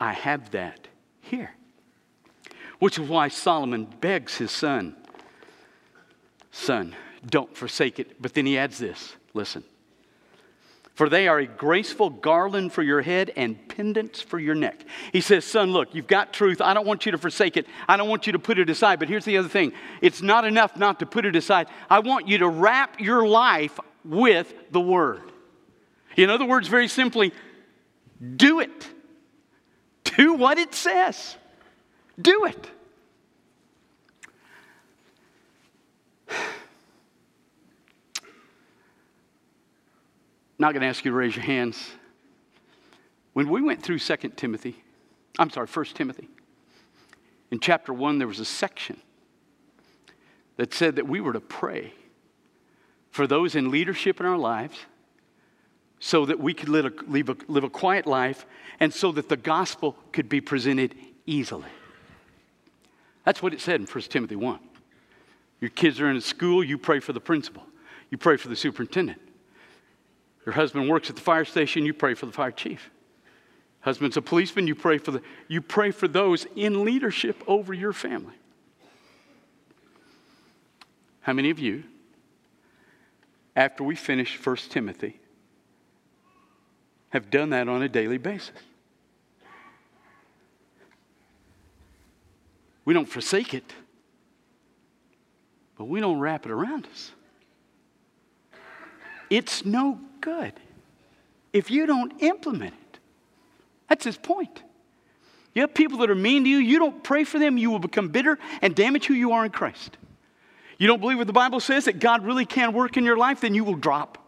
I 0.00 0.14
have 0.14 0.52
that 0.52 0.88
here, 1.20 1.50
which 2.78 2.98
is 2.98 3.06
why 3.06 3.28
Solomon 3.28 3.84
begs 4.00 4.38
his 4.38 4.50
son, 4.50 4.96
Son, 6.50 6.94
don't 7.26 7.54
forsake 7.54 7.98
it. 7.98 8.22
But 8.22 8.32
then 8.32 8.46
he 8.46 8.56
adds 8.56 8.78
this 8.78 9.16
listen. 9.34 9.64
For 10.94 11.08
they 11.08 11.26
are 11.26 11.40
a 11.40 11.46
graceful 11.46 12.08
garland 12.08 12.72
for 12.72 12.82
your 12.82 13.02
head 13.02 13.32
and 13.34 13.68
pendants 13.68 14.20
for 14.20 14.38
your 14.38 14.54
neck. 14.54 14.84
He 15.12 15.20
says, 15.20 15.44
Son, 15.44 15.72
look, 15.72 15.92
you've 15.92 16.06
got 16.06 16.32
truth. 16.32 16.60
I 16.60 16.72
don't 16.72 16.86
want 16.86 17.04
you 17.04 17.12
to 17.12 17.18
forsake 17.18 17.56
it. 17.56 17.66
I 17.88 17.96
don't 17.96 18.08
want 18.08 18.28
you 18.28 18.32
to 18.34 18.38
put 18.38 18.60
it 18.60 18.70
aside. 18.70 19.00
But 19.00 19.08
here's 19.08 19.24
the 19.24 19.36
other 19.38 19.48
thing 19.48 19.72
it's 20.00 20.22
not 20.22 20.44
enough 20.44 20.76
not 20.76 21.00
to 21.00 21.06
put 21.06 21.26
it 21.26 21.34
aside. 21.34 21.66
I 21.90 21.98
want 21.98 22.28
you 22.28 22.38
to 22.38 22.48
wrap 22.48 23.00
your 23.00 23.26
life 23.26 23.80
with 24.04 24.52
the 24.70 24.80
Word. 24.80 25.22
In 26.16 26.30
other 26.30 26.44
words, 26.44 26.68
very 26.68 26.86
simply, 26.86 27.32
do 28.36 28.60
it. 28.60 28.88
Do 30.04 30.34
what 30.34 30.58
it 30.58 30.74
says. 30.74 31.36
Do 32.20 32.44
it. 32.44 32.70
Not 40.64 40.72
going 40.72 40.80
to 40.80 40.86
ask 40.86 41.04
you 41.04 41.10
to 41.10 41.16
raise 41.16 41.36
your 41.36 41.44
hands. 41.44 41.90
When 43.34 43.50
we 43.50 43.60
went 43.60 43.82
through 43.82 43.98
2 43.98 44.16
Timothy, 44.34 44.82
I'm 45.38 45.50
sorry, 45.50 45.66
1 45.66 45.84
Timothy, 45.92 46.30
in 47.50 47.60
chapter 47.60 47.92
1, 47.92 48.16
there 48.16 48.26
was 48.26 48.40
a 48.40 48.46
section 48.46 48.98
that 50.56 50.72
said 50.72 50.96
that 50.96 51.06
we 51.06 51.20
were 51.20 51.34
to 51.34 51.40
pray 51.40 51.92
for 53.10 53.26
those 53.26 53.54
in 53.54 53.70
leadership 53.70 54.20
in 54.20 54.26
our 54.26 54.38
lives 54.38 54.78
so 56.00 56.24
that 56.24 56.40
we 56.40 56.54
could 56.54 56.70
live 56.70 56.86
a, 56.86 56.92
live 57.10 57.28
a, 57.28 57.36
live 57.46 57.64
a 57.64 57.70
quiet 57.70 58.06
life 58.06 58.46
and 58.80 58.90
so 58.90 59.12
that 59.12 59.28
the 59.28 59.36
gospel 59.36 59.94
could 60.12 60.30
be 60.30 60.40
presented 60.40 60.94
easily. 61.26 61.68
That's 63.24 63.42
what 63.42 63.52
it 63.52 63.60
said 63.60 63.82
in 63.82 63.86
1 63.86 64.04
Timothy 64.04 64.36
1. 64.36 64.58
Your 65.60 65.70
kids 65.70 66.00
are 66.00 66.08
in 66.08 66.18
school, 66.22 66.64
you 66.64 66.78
pray 66.78 67.00
for 67.00 67.12
the 67.12 67.20
principal, 67.20 67.64
you 68.10 68.16
pray 68.16 68.38
for 68.38 68.48
the 68.48 68.56
superintendent. 68.56 69.20
Your 70.46 70.54
husband 70.54 70.88
works 70.88 71.08
at 71.10 71.16
the 71.16 71.22
fire 71.22 71.44
station, 71.44 71.86
you 71.86 71.94
pray 71.94 72.14
for 72.14 72.26
the 72.26 72.32
fire 72.32 72.50
chief. 72.50 72.90
Husband's 73.80 74.16
a 74.16 74.22
policeman, 74.22 74.66
you 74.66 74.74
pray 74.74 74.98
for 74.98 75.10
the 75.10 75.22
you 75.48 75.60
pray 75.60 75.90
for 75.90 76.08
those 76.08 76.46
in 76.56 76.84
leadership 76.84 77.42
over 77.46 77.74
your 77.74 77.92
family. 77.92 78.34
How 81.20 81.32
many 81.32 81.50
of 81.50 81.58
you 81.58 81.84
after 83.56 83.84
we 83.84 83.94
finish 83.94 84.38
1 84.42 84.56
Timothy 84.68 85.20
have 87.10 87.30
done 87.30 87.50
that 87.50 87.68
on 87.68 87.82
a 87.82 87.88
daily 87.88 88.18
basis? 88.18 88.56
We 92.84 92.92
don't 92.92 93.08
forsake 93.08 93.54
it, 93.54 93.72
but 95.78 95.86
we 95.86 96.00
don't 96.00 96.20
wrap 96.20 96.44
it 96.44 96.52
around 96.52 96.86
us. 96.86 97.12
It's 99.34 99.64
no 99.64 99.98
good 100.20 100.52
if 101.52 101.68
you 101.68 101.86
don't 101.86 102.22
implement 102.22 102.72
it. 102.72 102.98
That's 103.88 104.04
his 104.04 104.16
point. 104.16 104.62
You 105.54 105.62
have 105.62 105.74
people 105.74 105.98
that 105.98 106.10
are 106.10 106.14
mean 106.14 106.44
to 106.44 106.50
you, 106.50 106.58
you 106.58 106.78
don't 106.78 107.02
pray 107.02 107.24
for 107.24 107.40
them, 107.40 107.58
you 107.58 107.68
will 107.68 107.80
become 107.80 108.10
bitter 108.10 108.38
and 108.62 108.76
damage 108.76 109.06
who 109.06 109.14
you 109.14 109.32
are 109.32 109.44
in 109.44 109.50
Christ. 109.50 109.96
You 110.78 110.86
don't 110.86 111.00
believe 111.00 111.18
what 111.18 111.26
the 111.26 111.32
Bible 111.32 111.58
says 111.58 111.86
that 111.86 111.98
God 111.98 112.24
really 112.24 112.46
can 112.46 112.72
work 112.72 112.96
in 112.96 113.02
your 113.02 113.16
life, 113.16 113.40
then 113.40 113.54
you 113.54 113.64
will 113.64 113.74
drop. 113.74 114.18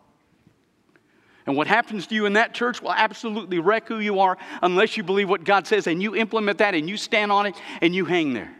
And 1.46 1.56
what 1.56 1.68
happens 1.68 2.08
to 2.08 2.14
you 2.16 2.26
in 2.26 2.32
that 2.32 2.52
church 2.52 2.82
will 2.82 2.92
absolutely 2.92 3.60
wreck 3.60 3.86
who 3.86 4.00
you 4.00 4.18
are 4.18 4.36
unless 4.60 4.96
you 4.96 5.04
believe 5.04 5.28
what 5.28 5.44
God 5.44 5.68
says 5.68 5.86
and 5.86 6.02
you 6.02 6.16
implement 6.16 6.58
that 6.58 6.74
and 6.74 6.90
you 6.90 6.96
stand 6.96 7.30
on 7.30 7.46
it 7.46 7.54
and 7.80 7.94
you 7.94 8.06
hang 8.06 8.32
there. 8.32 8.52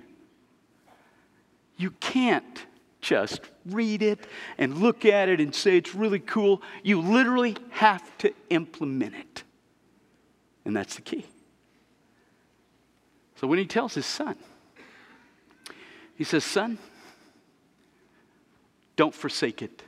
You 1.76 1.90
can't 1.90 2.66
just 3.06 3.40
read 3.66 4.02
it 4.02 4.18
and 4.58 4.78
look 4.78 5.04
at 5.04 5.28
it 5.28 5.40
and 5.40 5.54
say 5.54 5.76
it's 5.76 5.94
really 5.94 6.18
cool. 6.18 6.60
You 6.82 7.00
literally 7.00 7.56
have 7.70 8.02
to 8.18 8.34
implement 8.50 9.14
it. 9.14 9.44
And 10.64 10.76
that's 10.76 10.96
the 10.96 11.02
key. 11.02 11.24
So 13.36 13.46
when 13.46 13.60
he 13.60 13.64
tells 13.64 13.94
his 13.94 14.06
son, 14.06 14.36
he 16.16 16.24
says, 16.24 16.42
Son, 16.42 16.78
don't 18.96 19.14
forsake 19.14 19.62
it 19.62 19.84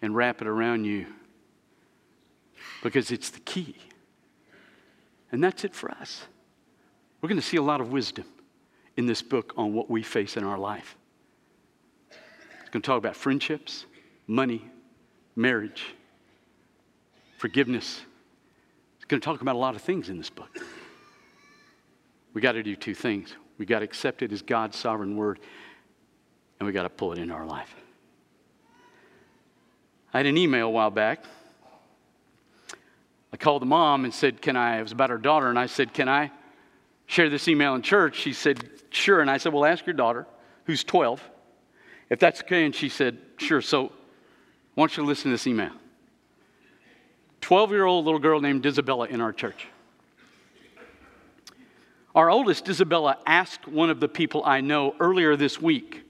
and 0.00 0.14
wrap 0.14 0.40
it 0.40 0.46
around 0.46 0.84
you 0.84 1.06
because 2.84 3.10
it's 3.10 3.30
the 3.30 3.40
key. 3.40 3.74
And 5.32 5.42
that's 5.42 5.64
it 5.64 5.74
for 5.74 5.90
us. 5.90 6.22
We're 7.20 7.30
going 7.30 7.40
to 7.40 7.46
see 7.46 7.56
a 7.56 7.62
lot 7.62 7.80
of 7.80 7.90
wisdom 7.90 8.26
in 8.96 9.06
this 9.06 9.22
book 9.22 9.54
on 9.56 9.72
what 9.72 9.90
we 9.90 10.04
face 10.04 10.36
in 10.36 10.44
our 10.44 10.58
life 10.58 10.96
going 12.72 12.82
to 12.82 12.86
talk 12.86 12.98
about 12.98 13.14
friendships, 13.14 13.84
money, 14.26 14.68
marriage, 15.36 15.94
forgiveness. 17.36 18.00
It's 18.96 19.04
going 19.04 19.20
to 19.20 19.24
talk 19.24 19.42
about 19.42 19.56
a 19.56 19.58
lot 19.58 19.76
of 19.76 19.82
things 19.82 20.08
in 20.08 20.16
this 20.16 20.30
book. 20.30 20.56
We 22.32 22.40
got 22.40 22.52
to 22.52 22.62
do 22.62 22.74
two 22.74 22.94
things. 22.94 23.34
We 23.58 23.66
got 23.66 23.80
to 23.80 23.84
accept 23.84 24.22
it 24.22 24.32
as 24.32 24.40
God's 24.40 24.76
sovereign 24.76 25.16
word, 25.16 25.38
and 26.58 26.66
we 26.66 26.72
got 26.72 26.84
to 26.84 26.88
pull 26.88 27.12
it 27.12 27.18
into 27.18 27.34
our 27.34 27.46
life. 27.46 27.74
I 30.14 30.18
had 30.18 30.26
an 30.26 30.38
email 30.38 30.68
a 30.68 30.70
while 30.70 30.90
back. 30.90 31.24
I 33.32 33.36
called 33.36 33.62
the 33.62 33.66
mom 33.66 34.04
and 34.04 34.14
said, 34.14 34.40
Can 34.40 34.56
I? 34.56 34.78
It 34.78 34.82
was 34.82 34.92
about 34.92 35.10
her 35.10 35.18
daughter, 35.18 35.48
and 35.48 35.58
I 35.58 35.66
said, 35.66 35.92
Can 35.92 36.08
I 36.08 36.30
share 37.06 37.28
this 37.28 37.48
email 37.48 37.74
in 37.74 37.82
church? 37.82 38.16
She 38.16 38.32
said, 38.32 38.68
Sure. 38.90 39.20
And 39.20 39.30
I 39.30 39.36
said, 39.36 39.52
Well, 39.52 39.64
ask 39.64 39.86
your 39.86 39.94
daughter, 39.94 40.26
who's 40.64 40.84
12, 40.84 41.22
if 42.12 42.18
that's 42.18 42.42
okay, 42.42 42.66
and 42.66 42.74
she 42.74 42.90
said, 42.90 43.16
Sure. 43.38 43.62
So, 43.62 43.86
I 43.86 43.90
want 44.76 44.98
you 44.98 45.02
to 45.02 45.06
listen 45.06 45.30
to 45.30 45.30
this 45.30 45.46
email. 45.46 45.70
12 47.40 47.70
year 47.70 47.86
old 47.86 48.04
little 48.04 48.20
girl 48.20 48.38
named 48.38 48.66
Isabella 48.66 49.06
in 49.06 49.22
our 49.22 49.32
church. 49.32 49.66
Our 52.14 52.28
oldest, 52.28 52.68
Isabella, 52.68 53.16
asked 53.24 53.66
one 53.66 53.88
of 53.88 53.98
the 53.98 54.08
people 54.08 54.42
I 54.44 54.60
know 54.60 54.94
earlier 55.00 55.36
this 55.36 55.60
week, 55.60 56.02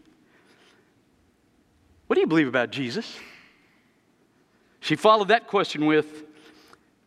What 2.08 2.14
do 2.14 2.20
you 2.20 2.26
believe 2.26 2.48
about 2.48 2.72
Jesus? 2.72 3.16
She 4.80 4.96
followed 4.96 5.28
that 5.28 5.46
question 5.46 5.86
with, 5.86 6.24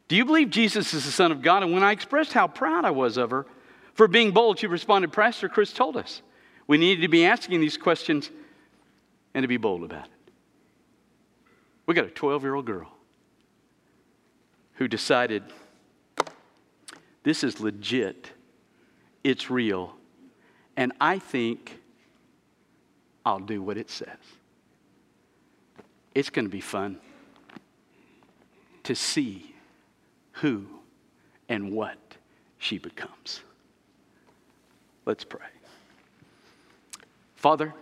Do 0.07 0.15
you 0.15 0.23
believe 0.23 0.51
Jesus 0.51 0.93
is 0.93 1.03
the 1.03 1.11
Son 1.11 1.33
of 1.33 1.41
God? 1.41 1.63
And 1.63 1.73
when 1.73 1.83
I 1.83 1.91
expressed 1.91 2.31
how 2.31 2.47
proud 2.47 2.85
I 2.85 2.91
was 2.91 3.17
of 3.17 3.31
her 3.31 3.45
for 3.93 4.07
being 4.07 4.31
bold, 4.31 4.59
she 4.59 4.67
responded, 4.67 5.11
Pastor 5.11 5.49
Chris 5.49 5.73
told 5.73 5.97
us 5.97 6.21
we 6.65 6.77
needed 6.77 7.01
to 7.01 7.09
be 7.09 7.25
asking 7.25 7.59
these 7.59 7.75
questions 7.75 8.31
and 9.35 9.43
to 9.43 9.47
be 9.47 9.57
bold 9.57 9.83
about 9.83 10.05
it. 10.05 10.11
We 11.85 11.93
got 11.93 12.05
a 12.05 12.09
12 12.09 12.41
year 12.41 12.55
old 12.55 12.65
girl 12.65 12.91
who 14.75 14.87
decided 14.87 15.43
this 17.23 17.43
is 17.43 17.59
legit, 17.59 18.31
it's 19.23 19.49
real, 19.49 19.93
And 20.77 20.93
I 20.99 21.19
think 21.19 21.79
I'll 23.25 23.39
do 23.39 23.61
what 23.61 23.77
it 23.77 23.89
says. 23.89 24.17
It's 26.13 26.29
going 26.29 26.45
to 26.45 26.51
be 26.51 26.61
fun 26.61 26.99
to 28.83 28.95
see 28.95 29.53
who 30.33 30.65
and 31.49 31.71
what 31.71 31.97
she 32.57 32.77
becomes. 32.77 33.41
Let's 35.05 35.23
pray. 35.23 35.47
Father, 37.35 37.73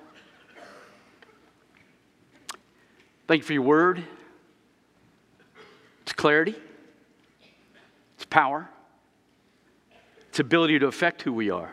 thank 3.27 3.41
you 3.41 3.45
for 3.45 3.53
your 3.53 3.63
word. 3.63 4.03
It's 6.03 6.13
clarity, 6.13 6.55
it's 8.15 8.25
power, 8.25 8.69
its 10.29 10.39
ability 10.39 10.79
to 10.79 10.87
affect 10.87 11.21
who 11.21 11.31
we 11.31 11.49
are. 11.49 11.71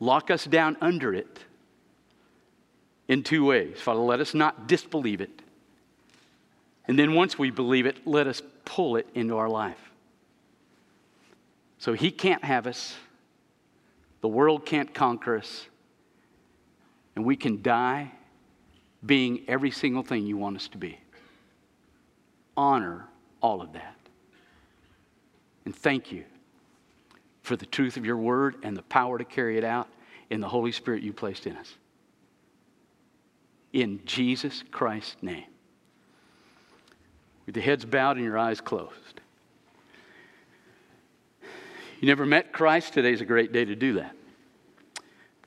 Lock 0.00 0.30
us 0.30 0.44
down 0.44 0.76
under 0.80 1.14
it 1.14 1.38
in 3.06 3.22
two 3.22 3.44
ways. 3.44 3.80
Father, 3.80 4.00
let 4.00 4.20
us 4.20 4.34
not 4.34 4.66
disbelieve 4.66 5.20
it. 5.20 5.30
And 6.86 6.98
then 6.98 7.14
once 7.14 7.38
we 7.38 7.50
believe 7.50 7.86
it, 7.86 8.06
let 8.06 8.26
us 8.26 8.42
pull 8.64 8.96
it 8.96 9.06
into 9.14 9.36
our 9.36 9.48
life. 9.48 9.78
So 11.78 11.92
he 11.92 12.10
can't 12.10 12.42
have 12.42 12.66
us, 12.66 12.96
the 14.20 14.28
world 14.28 14.66
can't 14.66 14.92
conquer 14.92 15.36
us, 15.36 15.66
and 17.14 17.24
we 17.24 17.36
can 17.36 17.62
die 17.62 18.12
being 19.04 19.44
every 19.48 19.70
single 19.70 20.02
thing 20.02 20.26
you 20.26 20.36
want 20.36 20.56
us 20.56 20.68
to 20.68 20.78
be. 20.78 20.98
Honor 22.56 23.06
all 23.40 23.60
of 23.60 23.72
that. 23.72 23.96
And 25.64 25.74
thank 25.74 26.10
you 26.10 26.24
for 27.42 27.56
the 27.56 27.66
truth 27.66 27.96
of 27.96 28.04
your 28.04 28.16
word 28.16 28.56
and 28.62 28.76
the 28.76 28.82
power 28.82 29.18
to 29.18 29.24
carry 29.24 29.56
it 29.56 29.64
out 29.64 29.88
in 30.30 30.40
the 30.40 30.48
Holy 30.48 30.72
Spirit 30.72 31.02
you 31.02 31.12
placed 31.12 31.46
in 31.46 31.56
us. 31.56 31.74
In 33.72 34.00
Jesus 34.04 34.64
Christ's 34.70 35.16
name. 35.22 35.44
With 37.46 37.56
your 37.56 37.64
heads 37.64 37.84
bowed 37.84 38.16
and 38.16 38.24
your 38.24 38.38
eyes 38.38 38.60
closed. 38.60 39.20
You 42.00 42.06
never 42.06 42.26
met 42.26 42.52
Christ? 42.52 42.92
Today's 42.92 43.20
a 43.20 43.24
great 43.24 43.52
day 43.52 43.64
to 43.64 43.74
do 43.74 43.94
that. 43.94 44.14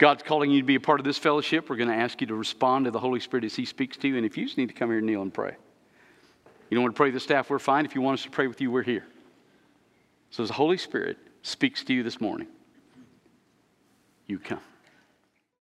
God's 0.02 0.24
calling 0.24 0.50
you 0.50 0.62
to 0.62 0.66
be 0.66 0.74
a 0.74 0.80
part 0.80 1.00
of 1.00 1.04
this 1.04 1.20
fellowship. 1.20 1.70
We're 1.70 1.76
going 1.76 1.88
to 1.88 1.96
ask 1.96 2.22
you 2.22 2.28
to 2.28 2.34
respond 2.34 2.86
to 2.86 2.92
the 2.92 2.98
Holy 2.98 3.20
Spirit 3.20 3.46
as 3.46 3.56
He 3.56 3.66
speaks 3.66 3.98
to 3.98 4.08
you. 4.08 4.18
And 4.18 4.26
if 4.26 4.36
you 4.36 4.46
just 4.46 4.58
need 4.58 4.70
to 4.70 4.74
come 4.74 4.90
here 4.90 4.98
and 4.98 5.06
kneel 5.06 5.22
and 5.22 5.32
pray, 5.32 5.56
you 6.72 6.76
don't 6.76 6.82
want 6.82 6.96
to 6.96 6.98
pray 6.98 7.10
with 7.10 7.14
the 7.14 7.20
staff, 7.20 7.52
we're 7.52 7.60
fine. 7.60 7.86
If 7.86 7.94
you 7.94 8.02
want 8.02 8.18
us 8.18 8.24
to 8.24 8.32
pray 8.32 8.48
with 8.48 8.60
you, 8.62 8.72
we're 8.72 8.82
here. 8.82 9.06
So 10.32 10.42
as 10.42 10.50
the 10.50 10.56
Holy 10.56 10.78
Spirit 10.78 11.20
speaks 11.44 11.84
to 11.84 11.94
you 11.94 12.02
this 12.02 12.20
morning, 12.20 12.48
you 14.26 14.40
come. 14.40 14.62